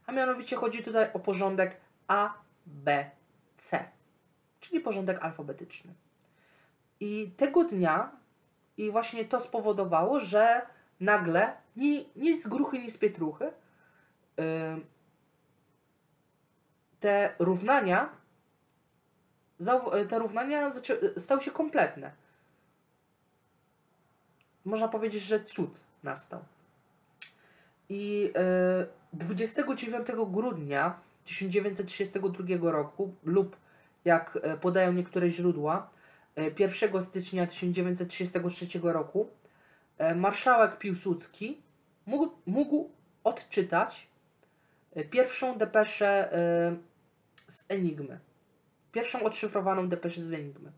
[0.07, 1.77] A mianowicie chodzi tutaj o porządek
[2.09, 2.35] A,
[2.67, 3.11] B,
[3.57, 3.85] C,
[4.61, 5.95] czyli porządek alfabetyczny.
[7.01, 8.11] I tego dnia,
[8.79, 10.63] i właśnie to spowodowało, że
[11.01, 13.53] nagle, ni, z gruchy, ni z pietruchy,
[14.37, 14.45] yy,
[17.01, 18.09] te równania,
[20.09, 20.71] te równania
[21.17, 22.13] stały się kompletne.
[24.65, 26.41] Można powiedzieć, że cud nastał.
[27.89, 33.57] I yy, 29 grudnia 1932 roku lub
[34.05, 35.91] jak e, podają niektóre źródła,
[36.59, 39.31] 1 e, stycznia 1933 roku
[39.99, 41.63] e, marszałek Piłsudski
[42.07, 42.91] mógł, mógł
[43.25, 44.09] odczytać
[45.11, 46.31] pierwszą depeszę
[47.49, 48.19] z Enigmy.
[48.93, 50.73] Pierwszą odszyfrowaną depeszę z Enigmy.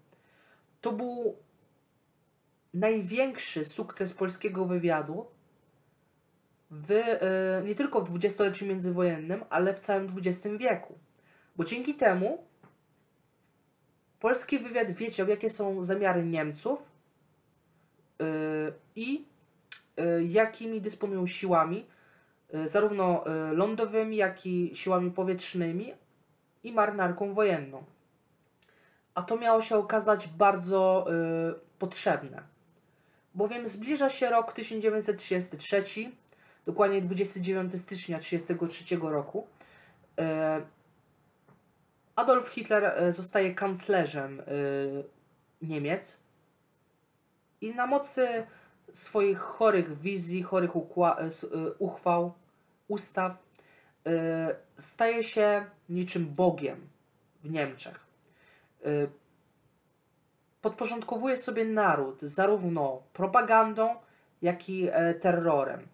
[0.80, 1.36] To był
[2.74, 5.26] największy sukces polskiego wywiadu
[6.70, 7.02] w,
[7.64, 10.98] nie tylko w dwudziestoleciu międzywojennym, ale w całym XX wieku.
[11.56, 12.49] Bo dzięki temu
[14.20, 16.82] polski wywiad wiedział, jakie są zamiary Niemców
[18.18, 18.26] yy,
[18.96, 19.24] i
[19.96, 21.86] yy, jakimi dysponują siłami,
[22.52, 25.94] yy, zarówno lądowymi, jak i siłami powietrznymi
[26.64, 27.84] i marynarką wojenną.
[29.14, 31.06] A to miało się okazać bardzo
[31.78, 32.42] potrzebne,
[33.34, 36.10] bowiem zbliża się rok 1933,
[36.66, 39.46] dokładnie 29 stycznia 1933 roku.
[42.20, 44.44] Adolf Hitler e, zostaje kanclerzem e,
[45.62, 46.16] Niemiec
[47.60, 48.46] i na mocy
[48.92, 51.30] swoich chorych wizji, chorych e,
[51.78, 52.32] uchwał,
[52.88, 53.32] ustaw
[54.78, 56.88] staje się niczym Bogiem
[57.44, 58.06] w Niemczech.
[60.62, 63.94] Podporządkowuje sobie naród zarówno propagandą,
[64.42, 64.88] jak i
[65.20, 65.88] terrorem.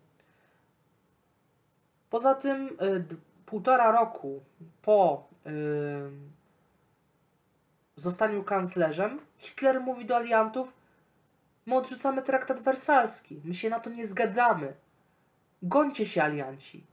[2.10, 2.78] Poza tym
[3.46, 4.40] półtora roku
[4.82, 5.28] po
[7.96, 10.72] zostaniu kanclerzem, Hitler mówi do aliantów,
[11.66, 14.74] my odrzucamy traktat wersalski, my się na to nie zgadzamy.
[15.62, 16.84] Gońcie się, alianci.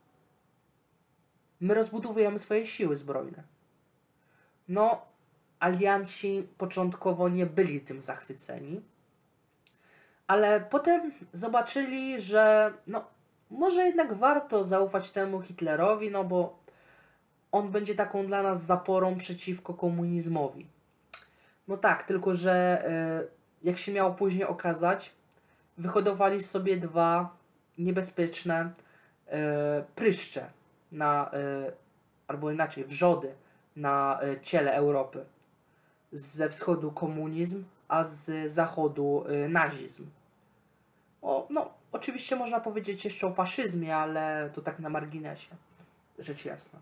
[1.60, 3.44] My rozbudowujemy swoje siły zbrojne.
[4.68, 5.06] No,
[5.60, 8.82] alianci początkowo nie byli tym zachwyceni,
[10.28, 13.06] ale potem zobaczyli, że no,
[13.50, 16.62] może jednak warto zaufać temu Hitlerowi, no bo
[17.54, 20.68] on będzie taką dla nas zaporą przeciwko komunizmowi.
[21.68, 23.24] No tak, tylko że e,
[23.63, 25.12] jak się miało później okazać,
[25.78, 27.36] wyhodowali sobie dwa
[27.78, 28.72] niebezpieczne
[29.28, 30.50] e, pryszcze
[30.92, 31.72] na, e,
[32.28, 33.34] albo inaczej, wrzody
[33.76, 35.26] na ciele Europy.
[36.12, 40.06] Ze wschodu komunizm, a z zachodu nazizm.
[41.22, 45.50] O, no, oczywiście można powiedzieć jeszcze o faszyzmie, ale to tak na marginesie.
[46.20, 46.80] Rzecz jasna.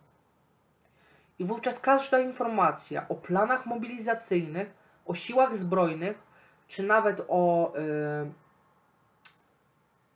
[1.41, 4.73] I wówczas każda informacja o planach mobilizacyjnych,
[5.06, 6.23] o siłach zbrojnych,
[6.67, 8.32] czy nawet o y,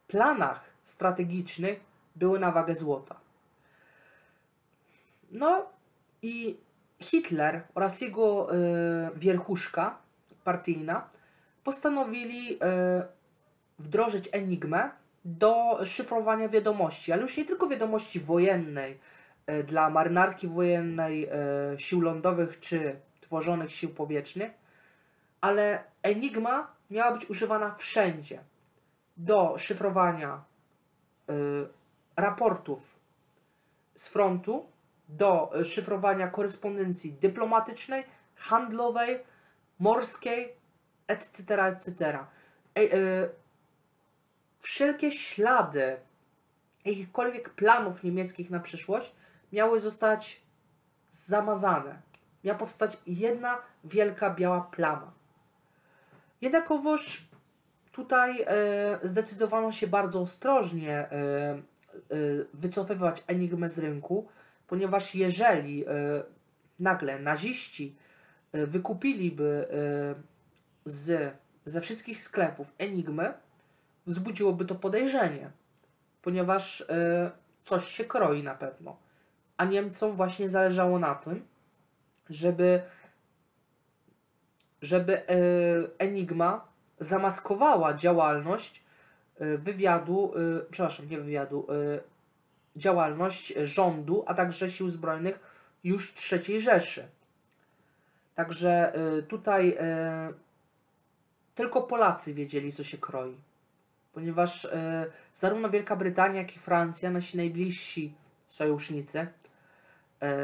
[0.08, 1.80] planach strategicznych
[2.16, 3.16] były na wagę złota.
[5.32, 5.66] No
[6.22, 6.58] i
[7.00, 8.58] Hitler oraz jego y,
[9.16, 9.98] wierchuszka
[10.44, 11.10] partyjna
[11.64, 12.58] postanowili y,
[13.80, 14.90] wdrożyć enigmę
[15.26, 19.00] do szyfrowania wiadomości, ale już nie tylko wiadomości wojennej,
[19.64, 24.52] dla marynarki wojennej, e, sił lądowych czy tworzonych sił powietrznych,
[25.42, 28.44] ale Enigma miała być używana wszędzie
[29.18, 30.44] do szyfrowania
[31.30, 31.34] e,
[32.16, 33.00] raportów
[33.96, 34.66] z frontu,
[35.10, 38.04] do szyfrowania korespondencji dyplomatycznej,
[38.36, 39.20] handlowej,
[39.80, 40.54] morskiej,
[41.08, 42.20] etc., etc.
[44.60, 45.98] Wszelkie ślady
[46.86, 49.16] jakichkolwiek planów niemieckich na przyszłość
[49.54, 50.42] miały zostać
[51.10, 52.02] zamazane.
[52.44, 55.14] Miała powstać jedna wielka biała plama.
[56.42, 57.28] Jednakowoż
[57.92, 58.48] tutaj e,
[59.04, 61.62] zdecydowano się bardzo ostrożnie e, e,
[62.54, 64.28] wycofywać Enigmę z rynku,
[64.68, 65.90] ponieważ jeżeli e,
[66.80, 67.96] nagle naziści
[68.52, 71.34] e, wykupiliby e, z,
[71.66, 73.34] ze wszystkich sklepów Enigmy,
[74.06, 75.52] wzbudziłoby to podejrzenie,
[76.22, 77.32] ponieważ e,
[77.64, 79.05] coś się kroi na pewno
[79.58, 81.46] a Niemcom właśnie zależało na tym,
[82.30, 82.82] żeby,
[84.82, 85.36] żeby e,
[85.98, 86.68] Enigma
[87.00, 88.84] zamaskowała działalność
[89.42, 91.68] y, wywiadu, y, przepraszam, nie wywiadu,
[92.76, 95.40] działalność rządu, a także sił zbrojnych
[95.84, 97.08] już III Rzeszy.
[98.36, 98.94] Także
[99.28, 99.78] tutaj
[101.56, 103.36] tylko Polacy wiedzieli, co się kroi.
[104.14, 104.68] Ponieważ
[105.34, 108.14] zarówno Wielka Brytania, jak i Francja, nasi najbliżsi
[108.48, 109.28] sojusznicy,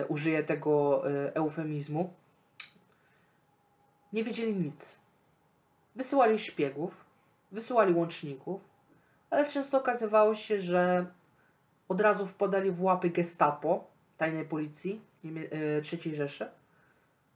[0.07, 1.03] użyję tego
[1.33, 2.13] eufemizmu,
[4.13, 4.99] nie wiedzieli nic.
[5.95, 7.05] Wysyłali szpiegów,
[7.51, 8.61] wysyłali łączników,
[9.29, 11.05] ale często okazywało się, że
[11.89, 15.29] od razu wpadali w łapy gestapo, tajnej policji e,
[15.93, 16.49] III Rzeszy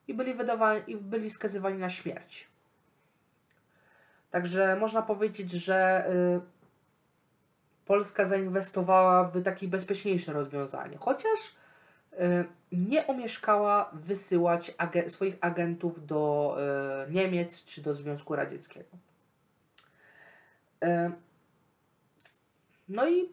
[0.08, 2.48] i byli, wydawani, i byli skazywani na śmierć.
[4.32, 6.42] Także można powiedzieć, że y,
[7.86, 10.98] Polska zainwestowała w takie bezpieczniejsze rozwiązanie.
[10.98, 11.56] Chociaż
[12.72, 14.76] nie omieszkała wysyłać
[15.08, 16.56] swoich agentów do
[17.08, 18.98] y, Niemiec czy do Związku Radzieckiego.
[20.84, 21.12] Y,
[22.90, 23.30] no i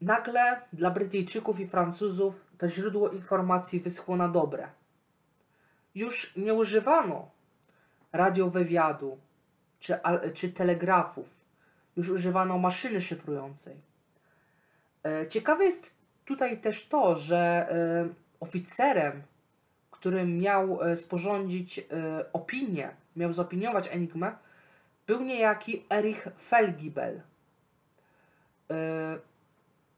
[0.00, 4.68] nagle dla Brytyjczyków i Francuzów to źródło informacji wyschło na dobre.
[5.94, 7.30] Już nie używano
[8.12, 9.18] radiowywiadu
[9.78, 9.98] czy,
[10.34, 11.26] czy telegrafów,
[11.96, 13.76] już używano maszyny szyfrującej.
[15.28, 15.95] Ciekawe jest
[16.26, 17.68] tutaj też to, że
[18.10, 19.22] y, oficerem,
[19.90, 21.84] który miał y, sporządzić y,
[22.32, 24.32] opinię, miał zopiniować Enigmę,
[25.06, 27.20] był niejaki Erich Felgibel.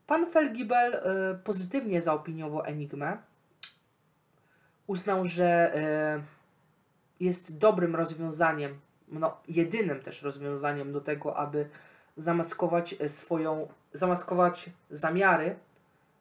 [0.06, 1.02] Pan Felgibel
[1.44, 3.16] pozytywnie zaopiniował Enigmę.
[4.86, 5.72] Uznał, że
[7.20, 11.68] jest dobrym rozwiązaniem, no, jedynym też rozwiązaniem do tego, aby
[12.16, 15.56] zamaskować swoją, zamaskować zamiary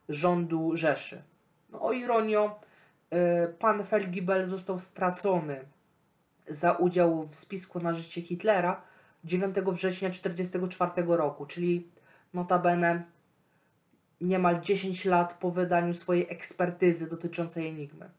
[0.09, 1.23] rządu Rzeszy.
[1.69, 2.59] No, o ironio,
[3.13, 5.65] y, pan Felgibel został stracony
[6.47, 8.81] za udział w spisku na życie Hitlera
[9.23, 11.87] 9 września 1944 roku, czyli
[12.33, 13.03] notabene
[14.21, 18.09] niemal 10 lat po wydaniu swojej ekspertyzy dotyczącej Enigmy.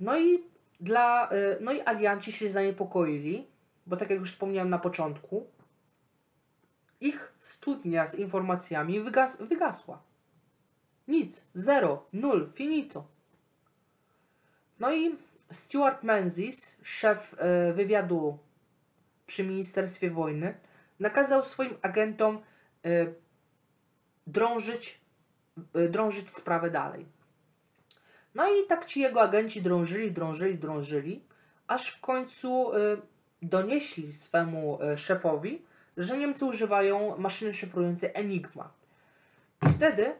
[0.00, 0.44] No i
[0.80, 3.46] dla, y, no i alianci się zaniepokoili,
[3.86, 5.46] bo tak jak już wspomniałem na początku,
[7.00, 10.02] ich studnia z informacjami wygas wygasła.
[11.08, 13.04] Nic, zero, nul, finito.
[14.80, 15.16] No i
[15.50, 18.38] Stuart Menzies, szef y, wywiadu
[19.26, 20.54] przy Ministerstwie Wojny,
[21.00, 22.40] nakazał swoim agentom
[22.86, 23.14] y,
[24.26, 25.00] drążyć,
[25.76, 27.06] y, drążyć sprawę dalej.
[28.34, 31.24] No i tak ci jego agenci drążyli, drążyli, drążyli,
[31.66, 32.70] aż w końcu
[33.42, 35.62] donieśli swemu szefowi,
[35.96, 38.72] że Niemcy używają maszyny szyfrującej Enigma.
[39.66, 40.14] I wtedy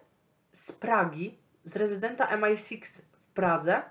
[0.52, 3.82] z Pragi, z rezydenta MI6 w Pradze,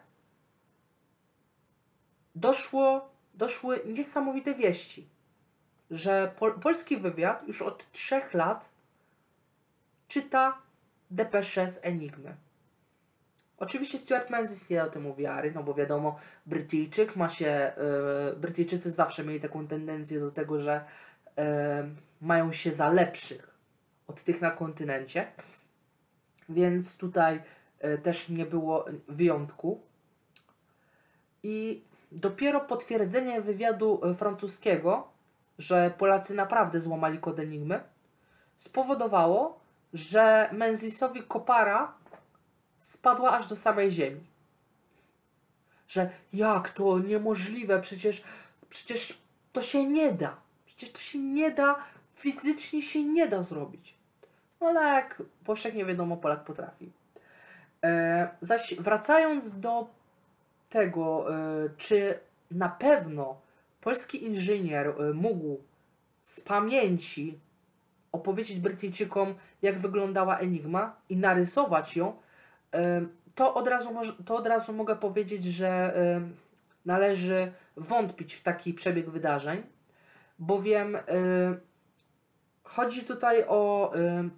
[2.35, 5.07] doszło, doszły niesamowite wieści,
[5.91, 8.69] że pol polski wywiad już od trzech lat
[10.07, 10.57] czyta
[11.11, 12.35] depesze z Enigmy.
[13.59, 17.71] Oczywiście Stuart Menzies nie o tym wiary, no bo wiadomo, Brytyjczyk ma się,
[18.31, 20.85] yy, Brytyjczycy zawsze mieli taką tendencję do tego, że
[22.21, 23.55] mają się za lepszych
[24.07, 25.31] od tych na kontynencie,
[26.49, 27.41] więc tutaj
[27.79, 29.81] e, też nie było wyjątku.
[31.43, 35.07] I dopiero potwierdzenie wywiadu e, francuskiego,
[35.57, 37.83] że Polacy naprawdę złamali kod Enigmy,
[38.57, 39.59] spowodowało,
[39.93, 41.93] że Menzisowi kopara
[42.79, 44.27] spadła aż do samej ziemi.
[45.87, 48.23] Że jak to niemożliwe, przecież,
[48.69, 49.21] przecież
[49.53, 50.48] to się nie da.
[50.79, 51.75] Przecież to się nie da,
[52.15, 53.95] fizycznie się nie da zrobić.
[54.61, 56.91] No ale jak powszechnie wiadomo, Polak potrafi.
[57.83, 59.87] E, zaś wracając do
[60.69, 62.19] tego, e, czy
[62.51, 63.41] na pewno
[63.81, 65.57] polski inżynier e, mógł
[66.21, 67.39] z pamięci
[68.11, 72.13] opowiedzieć Brytyjczykom, jak wyglądała Enigma i narysować ją,
[72.73, 73.01] e,
[73.35, 73.89] to od, razu,
[74.25, 76.21] to od razu mogę powiedzieć, że e,
[76.85, 79.63] należy wątpić w taki przebieg wydarzeń
[80.39, 81.01] bowiem y,
[82.63, 84.29] chodzi tutaj o y,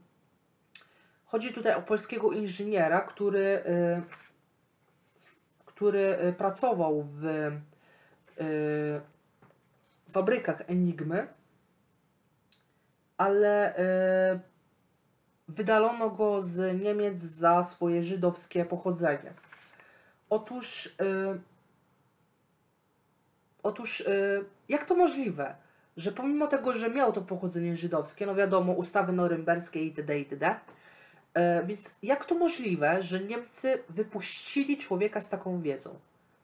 [1.32, 4.02] chodzi tutaj o polskiego inżyniera, który, y,
[5.66, 9.02] który y, pracował w y,
[10.12, 11.28] fabrykach Enigmy,
[13.18, 14.40] ale y,
[15.48, 19.34] wydalono go z Niemiec za swoje żydowskie pochodzenie.
[20.30, 20.96] Otóż,
[23.64, 24.04] otóż
[24.70, 25.56] jak to możliwe?
[25.98, 30.56] Że pomimo tego, że miał to pochodzenie żydowskie, no wiadomo, ustawy norymberskie itd., itd.,
[31.34, 36.00] e, więc jak to możliwe, że Niemcy wypuścili człowieka z taką wiedzą?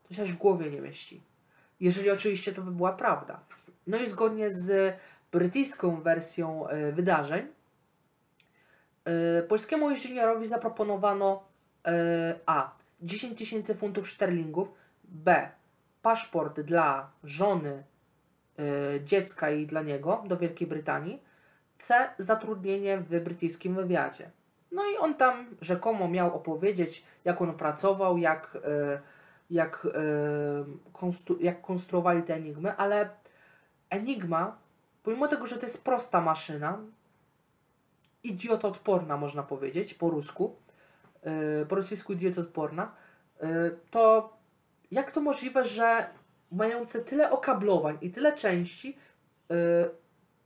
[0.07, 1.21] To się aż w głowie nie mieści.
[1.79, 3.39] jeżeli oczywiście to by była prawda.
[3.87, 4.95] No i zgodnie z
[5.31, 7.47] brytyjską wersją e, wydarzeń,
[9.05, 11.43] e, polskiemu inżynierowi zaproponowano
[12.45, 12.71] A.
[13.01, 14.67] 10 tysięcy funtów szterlingów,
[15.03, 15.49] B.
[16.01, 17.83] Paszport dla żony,
[19.03, 21.23] dziecka i dla niego do Wielkiej Brytanii,
[21.77, 22.09] C.
[22.17, 24.29] Zatrudnienie w brytyjskim wywiadzie.
[24.71, 28.57] No i on tam rzekomo miał opowiedzieć, jak on pracował, jak,
[29.49, 29.87] jak,
[30.93, 33.09] konstru jak konstruowali te enigmy, ale
[33.89, 34.57] Enigma,
[35.03, 36.77] pomimo tego, że to jest prosta maszyna,
[38.23, 40.55] idiotodporna można powiedzieć po rusku,
[41.69, 42.91] po rosyjsku idiotodporna,
[43.91, 44.33] to
[44.91, 46.09] jak to możliwe, że
[46.51, 48.97] mające tyle okablowań i tyle części,
[49.49, 49.55] yy,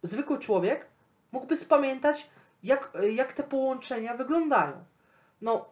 [0.04, 0.86] zwykły człowiek
[1.32, 2.30] mógłby spamiętać,
[2.64, 4.84] jak, jak te połączenia wyglądają.
[5.42, 5.70] No,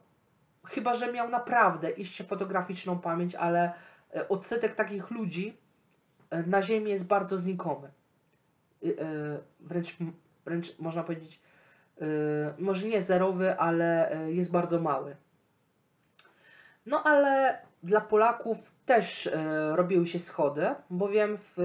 [0.66, 3.74] chyba, że miał naprawdę iście fotograficzną pamięć, ale
[4.30, 5.58] odsetek takich ludzi
[6.46, 7.92] na Ziemi jest bardzo znikomy.
[8.84, 8.90] E,
[9.60, 9.98] wręcz,
[10.46, 11.40] wręcz można powiedzieć,
[12.60, 15.16] może nie zerowy, ale jest bardzo mały.
[16.86, 19.30] No ale dla Polaków też
[19.72, 21.58] robiły się schody, bowiem w,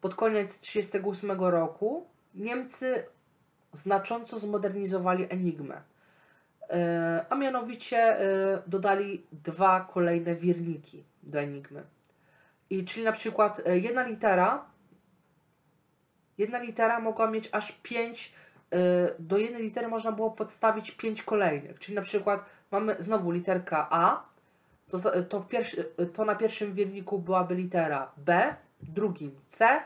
[0.00, 3.04] pod koniec 1938 roku Niemcy
[3.72, 5.82] znacząco zmodernizowali Enigmę.
[7.28, 8.16] A mianowicie
[8.66, 11.82] dodali dwa kolejne wirniki do Enigmy.
[12.72, 14.64] I czyli na przykład e, jedna litera,
[16.38, 18.32] jedna litera mogła mieć aż pięć,
[18.70, 18.78] e,
[19.18, 21.78] do jednej litery można było podstawić pięć kolejnych.
[21.78, 24.24] Czyli na przykład mamy znowu literka A,
[25.00, 29.82] to, to, w pierwszy, to na pierwszym wierniku byłaby litera B, drugim C,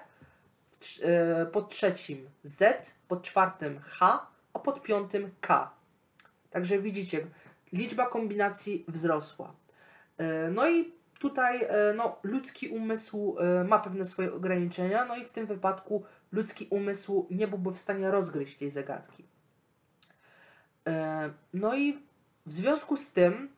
[1.03, 5.71] e, pod trzecim Z, pod czwartym H, a pod piątym K.
[6.51, 7.27] Także widzicie,
[7.73, 9.55] liczba kombinacji wzrosła.
[10.51, 15.33] No i tutaj e, no, ludzki umysł e, ma pewne swoje ograniczenia, no i w
[15.33, 19.25] tym wypadku ludzki umysł nie byłby w stanie rozgryźć tej zagadki.
[20.87, 21.93] E, no i
[22.47, 23.49] w związku z tym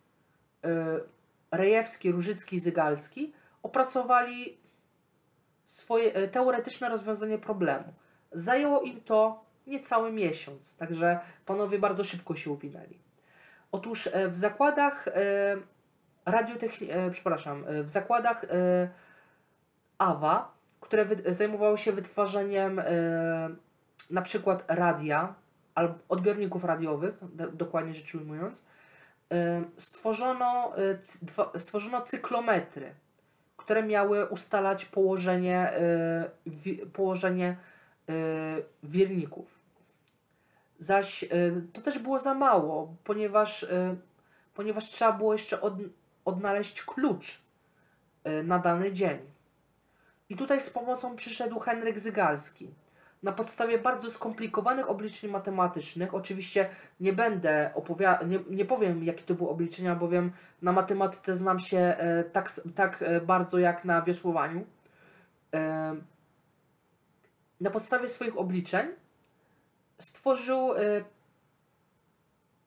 [1.51, 3.33] Rejewski, Różycki i Zygalski
[3.63, 4.59] opracowali
[5.65, 7.93] swoje teoretyczne rozwiązanie problemu.
[8.33, 12.99] Zajęło im to niecały miesiąc, także panowie bardzo szybko się uwinęli.
[13.73, 15.09] Otóż w zakładach
[16.29, 18.49] radiotechni- e, przepraszam, e, w zakładach e,
[19.99, 22.83] AWA, które zajmowały się wytwarzaniem
[24.11, 25.35] na przykład radia
[25.75, 27.15] albo odbiorników radiowych,
[27.53, 28.67] dokładnie rzecz ujmując,
[29.76, 30.72] stworzono,
[31.57, 32.95] stworzono cyklometry,
[33.57, 35.72] które miały ustalać położenie,
[36.93, 37.57] położenie
[38.83, 39.59] wierników.
[40.79, 41.24] Zaś
[41.72, 43.66] to też było za mało, ponieważ,
[44.55, 45.74] ponieważ trzeba było jeszcze od,
[46.24, 47.41] odnaleźć klucz
[48.45, 49.18] na dany dzień.
[50.29, 52.70] I tutaj z pomocą przyszedł Henryk Zygalski.
[53.23, 56.69] Na podstawie bardzo skomplikowanych obliczeń matematycznych, oczywiście
[57.01, 61.79] nie będę opowiadał, nie, nie powiem jakie to były obliczenia, bowiem na matematyce znam się
[61.79, 64.66] e, tak, tak e, bardzo jak na wiosłowaniu.
[65.55, 65.97] E,
[67.61, 68.89] na podstawie swoich obliczeń
[69.99, 70.79] stworzył e,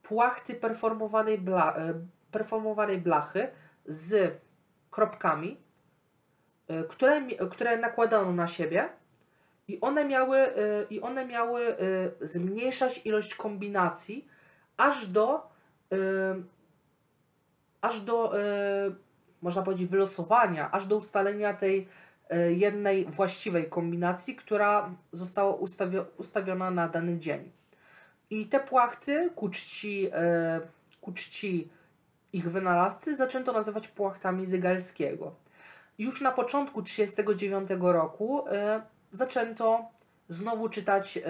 [0.03, 1.93] płachty performowanej bla, e,
[2.31, 3.47] performowanej blachy
[3.85, 4.39] z
[4.91, 5.57] kropkami,
[6.71, 7.21] y, które,
[7.51, 8.89] które nakładano na siebie
[9.71, 11.61] i one miały, y, i one miały
[12.21, 14.27] y, zmniejszać ilość kombinacji
[14.77, 15.51] aż do
[17.81, 18.33] aż do
[19.41, 21.87] można powiedzieć wylosowania, aż do ustalenia tej
[22.49, 25.57] jednej właściwej kombinacji, która została
[26.17, 27.51] ustawiona na dany dzień.
[28.29, 30.09] I te płachty ku czci,
[31.01, 31.69] ku czci
[32.33, 35.35] ich wynalazcy zaczęto nazywać płachtami Zygalskiego.
[35.97, 38.51] Już na początku 1939 roku y,
[39.11, 39.89] zaczęto
[40.27, 41.21] znowu czytać y,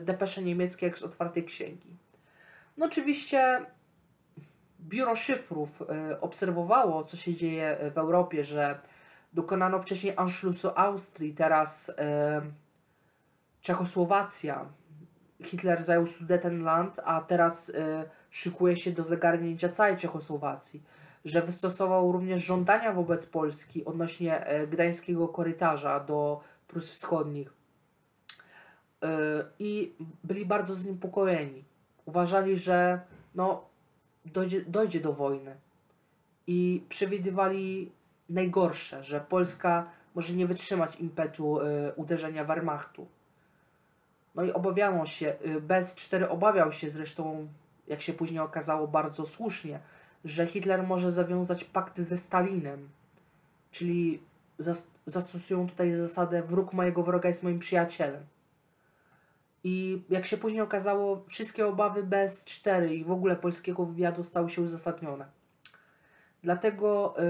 [0.00, 1.96] depesze niemieckie jak z otwartej księgi.
[2.76, 3.66] No oczywiście
[4.80, 8.78] biuro szyfrów y, obserwowało, co się dzieje w Europie, że
[9.32, 11.92] dokonano wcześniej Anschlussu Austrii, teraz y,
[13.60, 14.66] Czechosłowacja,
[15.44, 17.74] Hitler zajął Sudetenland, a teraz y,
[18.30, 20.82] szykuje się do zagarnięcia całej Czechosłowacji,
[21.24, 26.40] że wystosował również żądania wobec Polski odnośnie y, gdańskiego korytarza do
[26.70, 27.48] Prus Wschodnich.
[29.04, 29.06] Y,
[29.58, 29.92] I
[30.24, 31.64] byli bardzo zniepokojeni.
[32.06, 33.00] Uważali, że
[33.34, 33.64] no,
[34.24, 35.56] dojdzie, dojdzie do wojny.
[36.46, 37.92] I przewidywali
[38.28, 43.06] najgorsze, że Polska może nie wytrzymać impetu y, uderzenia Wehrmachtu.
[44.34, 47.48] No i obawiano się, y, Bez 4 obawiał się zresztą,
[47.86, 49.80] jak się później okazało, bardzo słusznie,
[50.24, 52.88] że Hitler może zawiązać pakty ze Stalinem,
[53.70, 54.22] czyli
[54.60, 58.22] zas- zastosują tutaj zasadę wróg mojego wroga jest moim przyjacielem.
[59.64, 64.62] I jak się później okazało, wszystkie obawy BS4 i w ogóle polskiego wywiadu stały się
[64.62, 65.26] uzasadnione.
[66.42, 67.22] Dlatego y,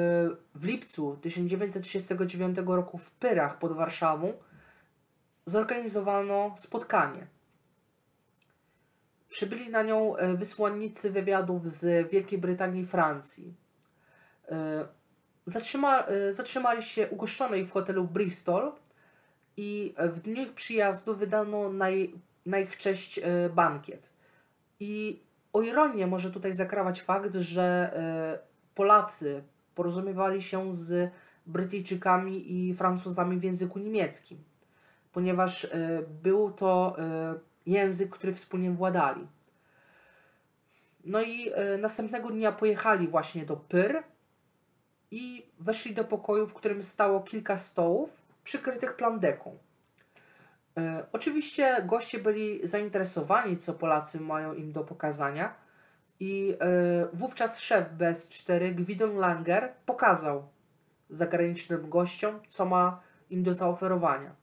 [0.54, 4.32] w lipcu 1939 roku w Pyrach pod Warszawą
[5.46, 7.26] zorganizowano spotkanie.
[9.28, 13.54] Przybyli na nią y, wysłannicy wywiadów z Wielkiej Brytanii i Francji.
[14.44, 14.54] Y,
[15.46, 18.72] Zatrzyma, y, zatrzymali się ugoszczonej w hotelu Bristol
[19.56, 22.14] i w dniu ich przyjazdu wydano na, jej,
[22.46, 23.22] na ich cześć y,
[23.54, 24.10] bankiet.
[24.80, 25.22] I
[25.52, 27.92] o ironię może tutaj zakrawać fakt, że
[28.36, 29.42] y, Polacy
[29.74, 31.12] porozumiewali się z
[31.46, 34.38] Brytyjczykami i Francuzami w języku niemieckim,
[35.12, 35.66] ponieważ
[36.22, 36.96] był to
[37.66, 39.26] język, który wspólnie władali.
[41.04, 44.02] No i następnego dnia pojechali właśnie do Pyr
[45.10, 49.58] i weszli do pokoju, w którym stało kilka stołów przykrytych plandeką.
[50.78, 55.54] E, oczywiście goście byli zainteresowani, co Polacy mają im do pokazania
[56.20, 60.48] i e, wówczas szef BS4, Gwidon Langer, pokazał
[61.08, 63.00] zagranicznym gościom, co ma
[63.30, 64.34] im do zaoferowania.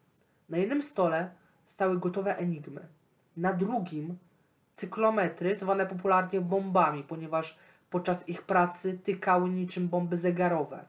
[0.49, 1.31] Na jednym stole
[1.65, 2.87] stały gotowe enigmy.
[3.37, 4.17] Na drugim
[4.73, 7.57] cyklometry, zwane popularnie bombami, ponieważ
[7.89, 10.85] podczas ich pracy tykały niczym bomby zegarowe.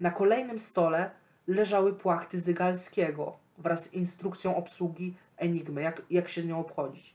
[0.00, 1.10] Na kolejnym stole
[1.46, 7.14] leżały płachty Zygalskiego wraz z instrukcją obsługi Enigmy, jak, jak się z nią obchodzić.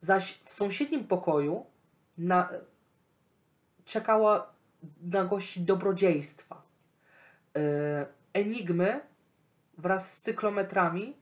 [0.00, 1.66] Zaś w sąsiednim pokoju
[2.18, 2.50] na,
[3.84, 4.52] czekała
[5.02, 6.62] na gości dobrodziejstwa.
[7.56, 9.00] E, Enigmy
[9.78, 11.16] wraz z cyklometrami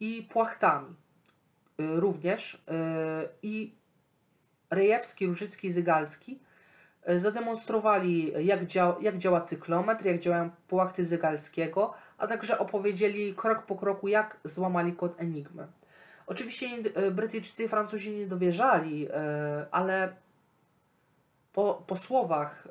[0.00, 0.94] i płachtami.
[1.78, 3.77] E, również e, i
[4.70, 6.38] Rejewski, Różycki i Zygalski
[7.02, 13.62] e, zademonstrowali, jak, dzia jak działa cyklometr, jak działają płachty Zygalskiego, a także opowiedzieli krok
[13.62, 15.66] po kroku, jak złamali kod Enigmy.
[16.26, 20.12] Oczywiście e, Brytyjczycy i Francuzi nie dowierzali, e, ale
[21.52, 22.68] po, po słowach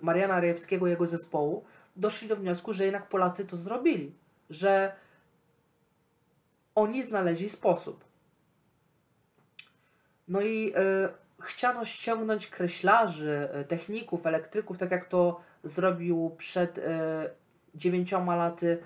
[0.00, 1.64] Mariana Rejewskiego i jego zespołu
[1.96, 4.14] doszli do wniosku, że jednak Polacy to zrobili,
[4.50, 4.92] że
[6.74, 8.04] oni znaleźli sposób.
[10.28, 16.82] No i y, chciano ściągnąć kreślarzy, y, techników, elektryków, tak jak to zrobił przed y,
[17.74, 18.78] dziewięcioma laty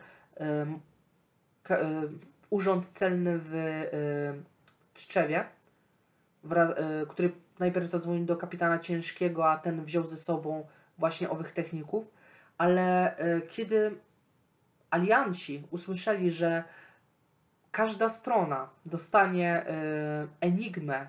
[2.51, 3.53] urząd celny w
[4.95, 5.45] Tczewie,
[7.09, 10.67] który najpierw zadzwonił do kapitana Ciężkiego, a ten wziął ze sobą
[10.99, 12.05] właśnie owych techników,
[12.59, 13.17] ale
[13.49, 13.97] kiedy
[14.91, 16.65] alianci usłyszeli, że
[17.73, 19.65] każda strona dostanie
[20.41, 21.07] enigmę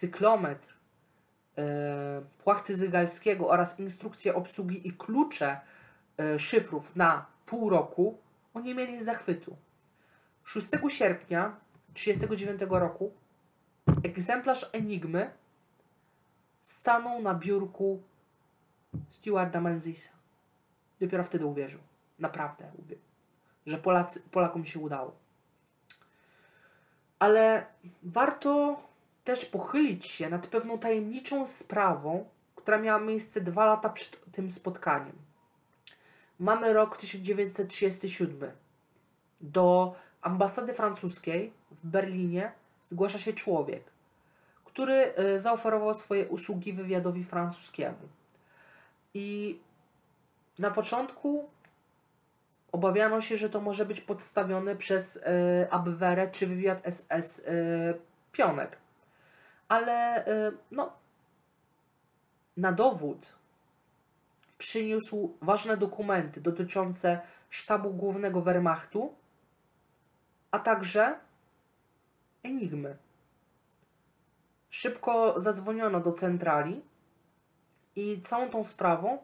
[0.00, 0.68] cyklometr,
[1.56, 1.64] yy,
[2.38, 5.60] płachty Zygalskiego oraz instrukcje obsługi i klucze
[6.18, 8.18] yy, szyfrów na pół roku,
[8.54, 9.56] oni mieli zachwytu.
[10.44, 11.56] 6 sierpnia
[11.94, 13.12] 1939 roku
[14.02, 15.30] egzemplarz Enigmy
[16.62, 18.02] stanął na biurku
[19.08, 20.12] Stewarda Menzisa.
[21.00, 21.80] Dopiero wtedy uwierzył.
[22.18, 23.04] Naprawdę uwierzył.
[23.66, 25.16] Że Polacy, Polakom się udało.
[27.18, 27.66] Ale
[28.02, 28.82] warto
[29.24, 35.12] też pochylić się nad pewną tajemniczą sprawą, która miała miejsce dwa lata przed tym spotkaniem.
[36.38, 38.50] Mamy rok 1937.
[39.40, 42.52] Do ambasady francuskiej w Berlinie
[42.88, 43.84] zgłasza się człowiek,
[44.64, 48.08] który e, zaoferował swoje usługi wywiadowi francuskiemu.
[49.14, 49.58] I
[50.58, 51.48] na początku
[52.72, 55.22] obawiano się, że to może być podstawione przez y,
[55.70, 57.94] Abwehrę czy wywiad SS y,
[58.32, 58.79] Pionek
[59.70, 60.92] ale y, no,
[62.56, 63.34] na dowód
[64.58, 69.14] przyniósł ważne dokumenty dotyczące sztabu głównego Wehrmachtu,
[70.50, 71.18] a także
[72.42, 72.96] enigmy.
[74.70, 76.82] Szybko zadzwoniono do centrali
[77.96, 79.18] i całą tą sprawą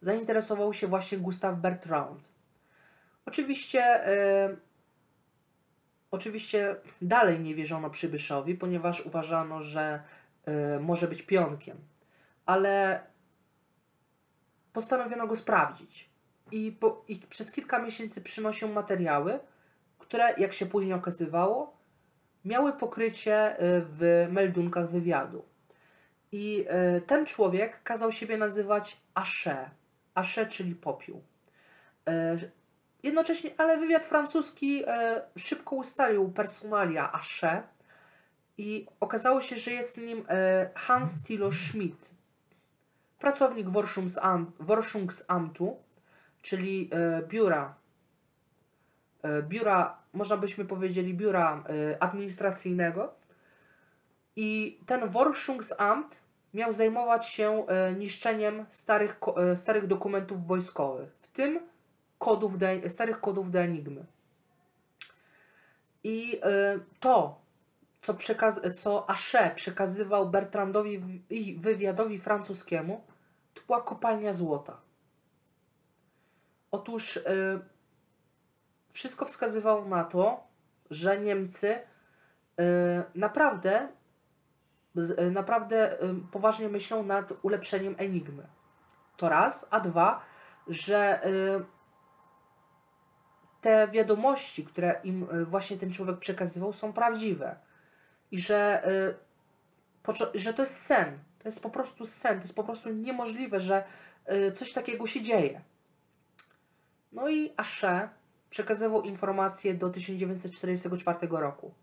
[0.00, 2.32] zainteresował się właśnie Gustav Bertrand.
[3.26, 4.56] Oczywiście y,
[6.12, 10.02] Oczywiście dalej nie wierzono przybyszowi, ponieważ uważano, że
[10.76, 11.76] y, może być pionkiem,
[12.46, 13.00] ale
[14.72, 16.10] postanowiono go sprawdzić.
[16.50, 19.40] I, po, I przez kilka miesięcy przynosił materiały,
[19.98, 21.76] które, jak się później okazywało,
[22.44, 25.44] miały pokrycie y, w meldunkach wywiadu.
[26.32, 29.70] I y, ten człowiek kazał siebie nazywać Asze.
[30.14, 31.22] Asze, czyli popiół.
[33.02, 37.62] Jednocześnie, ale wywiad francuski e, szybko ustalił personalia Asze
[38.58, 42.14] i okazało się, że jest nim e, Hans Thilo Schmidt.
[43.18, 43.66] pracownik
[44.66, 45.76] Forschungsamtu,
[46.42, 47.74] czyli e, biura,
[49.42, 51.64] biura, można byśmy powiedzieli, biura
[52.00, 53.14] administracyjnego.
[54.36, 56.20] I ten Forschungsamt
[56.54, 57.66] miał zajmować się
[57.98, 59.20] niszczeniem starych,
[59.54, 61.60] starych dokumentów wojskowych, w tym
[62.22, 62.58] kodów
[62.88, 64.06] starych kodów do Enigmy.
[66.04, 67.40] I e, to,
[68.00, 69.06] co, przekaz, co
[69.54, 73.04] przekazywał Bertrandowi i wywiadowi francuskiemu,
[73.54, 74.80] to była kopalnia złota.
[76.70, 77.20] Otóż e,
[78.90, 80.44] wszystko wskazywało na to,
[80.90, 83.88] że Niemcy e, naprawdę,
[85.30, 85.98] naprawdę
[86.32, 88.46] poważnie myślą nad ulepszeniem Enigmy.
[89.16, 90.20] To raz, a dwa,
[90.68, 91.20] że
[93.62, 97.56] te wiadomości, które im e, właśnie ten człowiek przekazywał, są prawdziwe.
[98.30, 98.82] I że,
[100.04, 101.18] poczo- że to jest sen.
[101.38, 102.36] To jest po prostu sen.
[102.36, 103.84] To jest po prostu niemożliwe, że
[104.24, 105.60] e, coś takiego się dzieje.
[107.12, 108.08] No i Asze
[108.50, 111.74] przekazywał informacje do 1944 roku.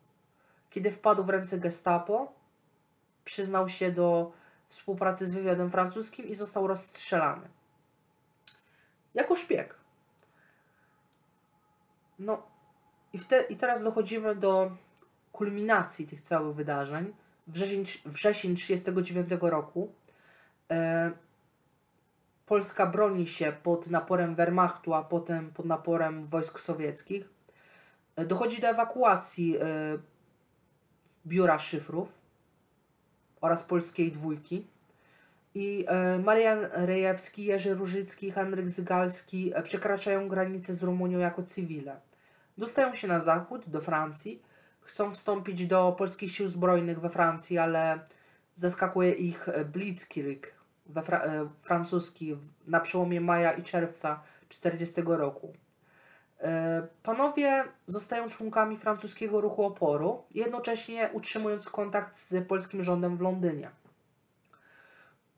[0.69, 2.34] Kiedy wpadł w ręce gestapo,
[3.25, 4.32] przyznał się do
[4.69, 7.49] współpracy z wywiadem francuskim i został rozstrzelany.
[9.13, 9.78] Jako szpieg.
[12.20, 12.41] No
[13.13, 14.72] i, i teraz dochodzimy do
[15.32, 17.13] kulminacji tych całych wydarzeń.
[17.47, 19.91] Wrzesień, wrzesień 1939 roku.
[20.72, 21.11] E,
[22.45, 27.30] Polska broni się pod naporem Wehrmachtu, a potem pod naporem wojsk sowieckich.
[28.15, 29.61] E, Dochodzi do ewakuacji e,
[31.26, 32.09] biura szyfrów
[33.41, 34.67] oraz polskiej dwójki.
[35.55, 42.09] I e, Marian Rejewski, Jerzy Różycki, Henryk Zygalski e, przekraczają granicę z Rumunią jako cywile.
[42.60, 44.41] Dostają się na zachód, do Francji.
[44.82, 47.99] Chcą wstąpić do polskich sił zbrojnych we Francji, ale
[48.55, 50.53] zaskakuje ich Blitzkrieg
[50.86, 52.38] we fra- e, francuski
[52.68, 55.53] na przełomie maja i czerwca 40 roku.
[56.39, 63.72] E, Panowie zostają członkami francuskiego ruchu oporu, jednocześnie utrzymując kontakt z polskim rządem w Londynie.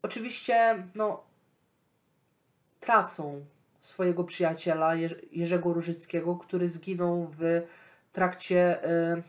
[0.02, 1.24] Oczywiście, no,
[2.80, 3.46] tracą
[3.82, 4.96] swojego przyjaciela
[5.32, 7.62] Jerzego Różyckiego, który zginął w
[8.12, 9.24] trakcie, e,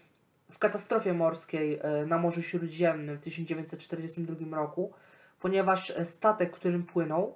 [0.50, 4.92] w katastrofie morskiej e, na Morzu Śródziemnym w 1942 roku,
[5.40, 7.34] ponieważ statek, którym płynął,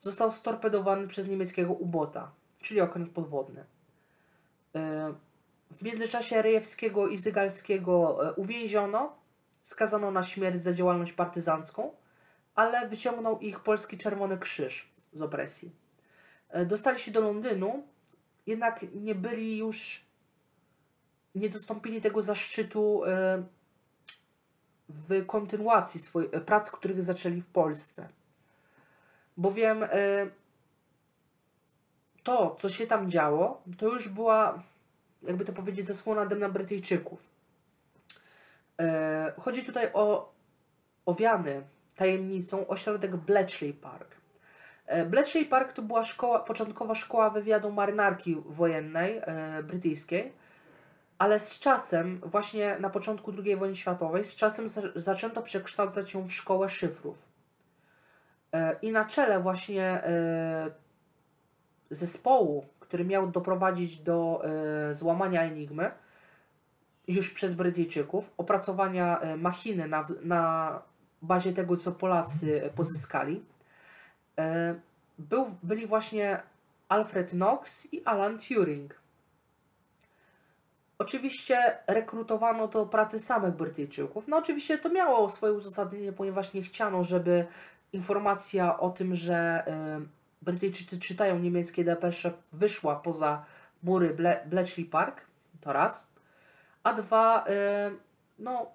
[0.00, 3.64] został storpedowany przez niemieckiego ubota, czyli okręt podwodny.
[4.74, 5.14] E,
[5.70, 9.16] W międzyczasie Rejewskiego i Zygalskiego uwięziono,
[9.62, 11.92] skazano na śmierć za działalność partyzancką,
[12.54, 15.70] ale wyciągnął ich polski Czerwony Krzyż z opresji.
[16.50, 17.82] E, Dostali się do Londynu,
[18.46, 20.04] jednak nie byli już,
[21.34, 23.42] nie dostąpili tego zaszczytu e,
[24.88, 28.08] w kontynuacji swoich prac, których zaczęli w Polsce.
[29.36, 29.88] Bowiem e,
[32.22, 34.62] to, co się tam działo, to już była,
[35.22, 37.20] jakby to powiedzieć, zasłona dym na Brytyjczyków.
[38.80, 40.32] E, Chodzi tutaj o
[41.06, 41.62] owiany
[41.96, 44.19] tajemnicą ośrodek Bletchley Park.
[44.90, 50.32] E, Bletchley Park to była szkoła, początkowa szkoła wywiadu marynarki wojennej e, brytyjskiej,
[51.18, 56.26] ale z czasem, właśnie na początku II wojny światowej, z czasem za, zaczęto przekształcać ją
[56.26, 57.16] w szkołę szyfrów.
[58.52, 60.02] E, I na czele właśnie
[61.90, 64.42] zespołu, który miał doprowadzić do
[64.92, 65.90] złamania Enigmy,
[67.08, 70.82] już przez Brytyjczyków, opracowania machiny na, na
[71.22, 73.44] bazie tego, co Polacy pozyskali,
[75.18, 76.42] był, byli właśnie
[76.88, 79.00] Alfred Knox i Alan Turing.
[80.98, 84.28] Oczywiście rekrutowano do pracy samych Brytyjczyków.
[84.28, 87.46] No oczywiście to miało swoje uzasadnienie, ponieważ nie chciano, żeby
[87.92, 89.36] informacja o tym, że
[89.66, 90.00] e,
[90.42, 93.44] Brytyjczycy czytają niemieckie depesze, wyszła poza
[93.82, 95.20] mury Ble- Bletchley Park,
[95.60, 96.10] to raz.
[96.82, 97.90] A dwa, e,
[98.38, 98.66] no,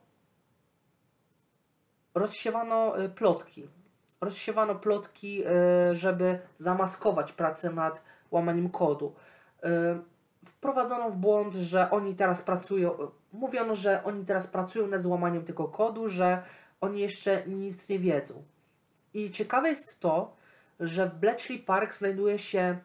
[2.16, 3.68] rozsiewano e, plotki.
[4.22, 9.16] Rozsiewano plotki, e, żeby zamaskować pracę nad łamaniem kodu.
[9.64, 10.00] E,
[10.46, 12.98] Wprowadzono w błąd, że oni teraz pracują,
[13.34, 16.44] mówiono, że oni teraz pracują nad złamaniem tego kodu, że
[16.82, 18.44] oni jeszcze nic nie wiedzą.
[19.14, 20.36] I ciekawe jest to,
[20.80, 22.78] że w Bletchley Park znajduje się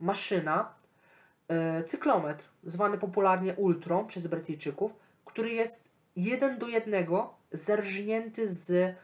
[0.00, 0.74] maszyna,
[1.86, 8.96] cyklometr, zwany popularnie Ultrą przez Brytyjczyków, który jest jeden do jednego zerżnięty z,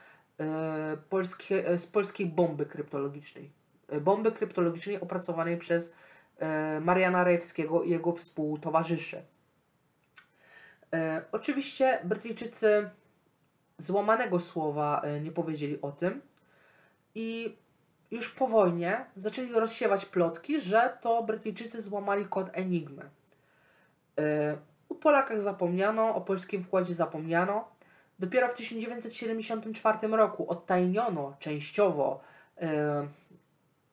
[1.08, 3.50] polskie, e, z polskiej bomby kryptologicznej.
[3.88, 5.94] E, bomby kryptologicznej opracowanej przez
[6.38, 9.22] e, Mariana Rejewskiego i jego współtowarzyszy.
[10.94, 12.90] E, oczywiście Brytyjczycy
[13.78, 16.20] złamanego słowa e, nie powiedzieli o tym,
[17.14, 17.56] I
[18.10, 23.10] już po wojnie zaczęli rozsiewać plotki, że to Brytyjczycy złamali kod Enigmy.
[24.18, 24.56] E,
[24.88, 27.71] o Polakach zapomniano, o polskim wkładzie zapomniano.
[28.22, 32.20] Dopiero w 1974 roku odtajniono częściowo
[32.60, 33.08] e,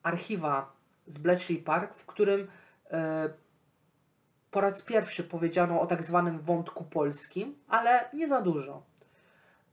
[0.04, 0.74] archiwa
[1.08, 2.48] z Bletchley Park, w którym
[2.92, 3.30] e,
[4.52, 8.84] po raz pierwszy powiedziano o tak zwanym wątku polskim, ale nie za dużo,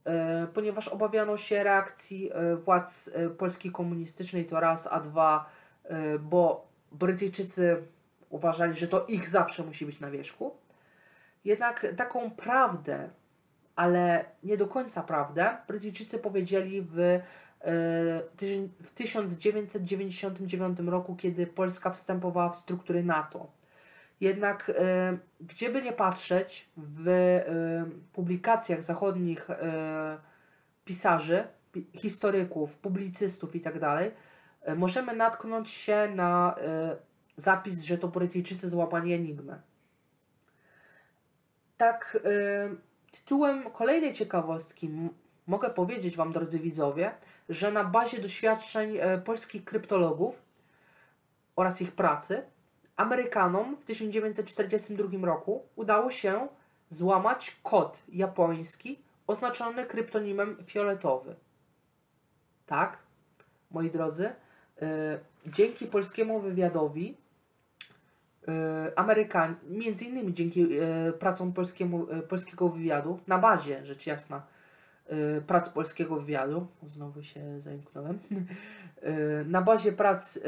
[0.05, 5.49] e, ponieważ obawiano się reakcji e, władz e, Polski komunistycznej, to raz, a dwa,
[5.83, 7.83] e, bo Brytyjczycy
[8.29, 10.57] uważali, że to ich zawsze musi być na wierzchu.
[11.45, 13.09] Jednak taką prawdę,
[13.77, 17.21] ale nie do końca prawdę, Brytyjczycy powiedzieli w, e,
[18.79, 23.57] w 1999 roku, kiedy Polska wstępowała w struktury NATO.
[24.21, 27.45] Jednak e, gdzie by nie patrzeć, w e,
[28.13, 29.47] publikacjach zachodnich
[30.85, 34.11] pisarzy, pi- historyków, publicystów itd.,
[34.61, 36.55] e, możemy natknąć się na
[37.35, 39.61] zapis, że to Brytyjczycy złapali Enigmę.
[41.77, 42.17] Tak,
[43.19, 44.89] tytułem kolejnej ciekawostki
[45.47, 47.11] mogę powiedzieć Wam, drodzy widzowie,
[47.49, 50.41] że na bazie doświadczeń e, polskich kryptologów
[51.55, 52.43] oraz ich pracy,
[52.97, 56.47] Amerykanom w 1942 roku udało się
[56.89, 61.35] złamać kod japoński oznaczony kryptonimem fioletowy.
[62.65, 62.97] Tak,
[63.71, 64.25] moi drodzy,
[64.81, 67.17] e, dzięki polskiemu wywiadowi
[68.47, 74.41] e, Amerykan, między innymi dzięki e, pracom polskiemu, e, polskiego wywiadu, na bazie, rzecz jasna,
[75.47, 80.39] prac polskiego wywiadu, znowu się zająknąłem, e, na bazie prac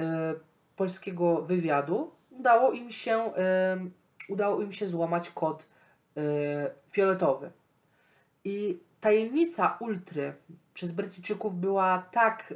[0.75, 3.31] polskiego wywiadu udało im się,
[4.29, 5.67] udało im się złamać kod
[6.91, 7.51] fioletowy.
[8.43, 10.33] I tajemnica ultry
[10.73, 12.53] przez Brytyjczyków była tak,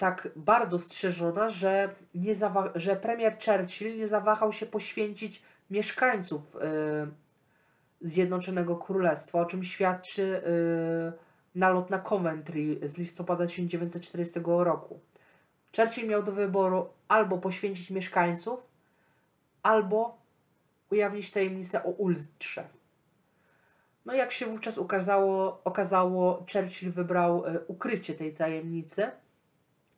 [0.00, 6.60] tak bardzo strzeżona, że, nie zawa- że premier Churchill nie zawahał się poświęcić mieszkańców e,
[8.00, 11.12] Zjednoczonego Królestwa, o czym świadczy e,
[11.54, 15.00] nalot na Coventry z listopada 1940 roku.
[15.76, 18.60] Churchill miał do wyboru albo poświęcić mieszkańców,
[19.62, 20.18] albo
[20.90, 22.64] ujawnić tajemnicę o ultrze.
[24.04, 29.10] No jak się wówczas okazało, okazało Churchill wybrał e, ukrycie tej tajemnicy,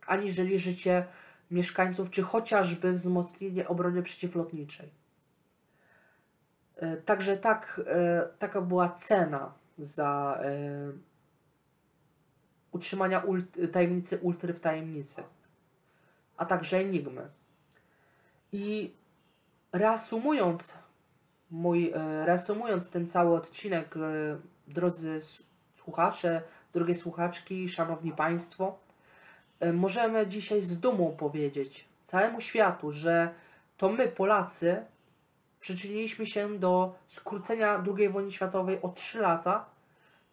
[0.07, 1.07] aniżeli życie
[1.51, 4.91] mieszkańców, czy chociażby wzmocnienie obrony przeciwlotniczej.
[6.77, 10.93] E, Także tak, e, taka była cena za e,
[12.73, 13.23] utrzymania
[13.73, 15.23] tajemnicy ultry w tajemnicy,
[16.37, 17.31] a także enigmy.
[18.53, 18.95] I
[19.73, 20.79] reasumując
[21.51, 21.93] mój,
[22.25, 23.95] reasumując ten cały odcinek,
[24.69, 25.19] drodzy
[25.75, 26.43] słuchacze,
[26.73, 28.79] drogie słuchaczki, szanowni państwo,
[29.73, 33.35] możemy dzisiaj z dumą powiedzieć całemu światu, że
[33.77, 34.85] to my, Polacy,
[35.61, 39.67] przyczyniliśmy się do skrócenia II wojny światowej o 3 lata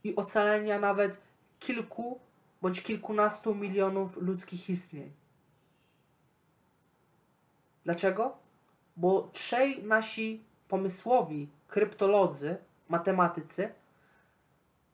[0.04, 1.22] i ocalenia nawet
[1.60, 2.20] kilku
[2.62, 5.12] bądź kilkunastu milionów ludzkich istnień.
[7.86, 8.38] Dlaczego?
[8.98, 12.58] Bo trzej nasi pomysłowi kryptolodzy,
[12.90, 13.70] matematycy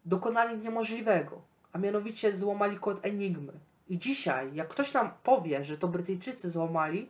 [0.06, 1.42] dokonali niemożliwego,
[1.74, 3.54] a mianowicie złamali kod Enigmy.
[3.90, 7.10] I dzisiaj, jak ktoś nam powie, że to Brytyjczycy złamali,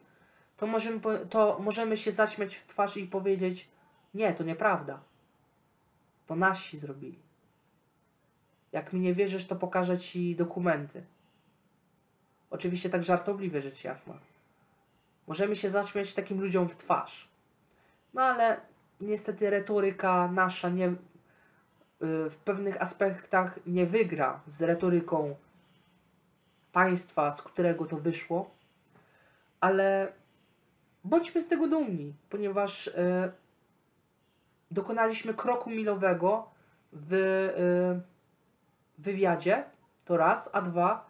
[0.58, 3.68] to możemy, to możemy się zaśmiać w twarz i powiedzieć:
[4.14, 5.00] Nie, to nieprawda.
[6.28, 7.20] To nasi zrobili.
[8.72, 11.04] Jak mi nie wierzysz, to pokażę ci dokumenty.
[12.50, 14.14] Oczywiście tak żartobliwie, rzecz jasna.
[15.28, 17.30] Możemy się zaśmiać takim ludziom w twarz.
[18.14, 18.62] No ale
[19.02, 20.96] niestety retoryka nasza nie, y,
[22.30, 25.36] w pewnych aspektach nie wygra z retoryką
[26.76, 28.50] państwa, z którego to wyszło,
[29.60, 30.14] ale
[31.04, 32.94] bądźmy z tego dumni, ponieważ y,
[34.72, 36.50] dokonaliśmy kroku milowego
[36.94, 38.02] w y,
[38.98, 39.64] wywiadzie,
[40.06, 41.10] to raz, a dwa,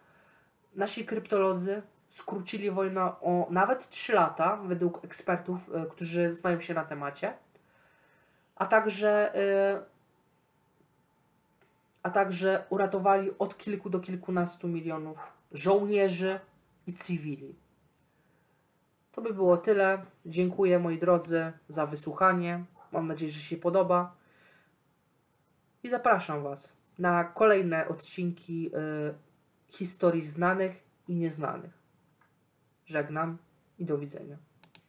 [0.75, 6.85] nasi kryptolodzy skrócili wojnę o nawet 3 lata, według ekspertów, y, którzy znają się na
[6.85, 7.33] temacie,
[8.55, 9.85] a także, y,
[12.03, 16.39] a także uratowali od kilku do kilkunastu milionów żołnierzy
[16.87, 17.55] i cywili.
[19.11, 20.05] To by było tyle.
[20.25, 22.65] Dziękuję moi drodzy za wysłuchanie.
[22.91, 24.15] Mam nadzieję, że się podoba.
[25.83, 29.13] I zapraszam Was na kolejne odcinki y,
[29.67, 31.73] historii znanych i nieznanych.
[32.85, 33.37] Żegnam
[33.79, 34.37] i do widzenia.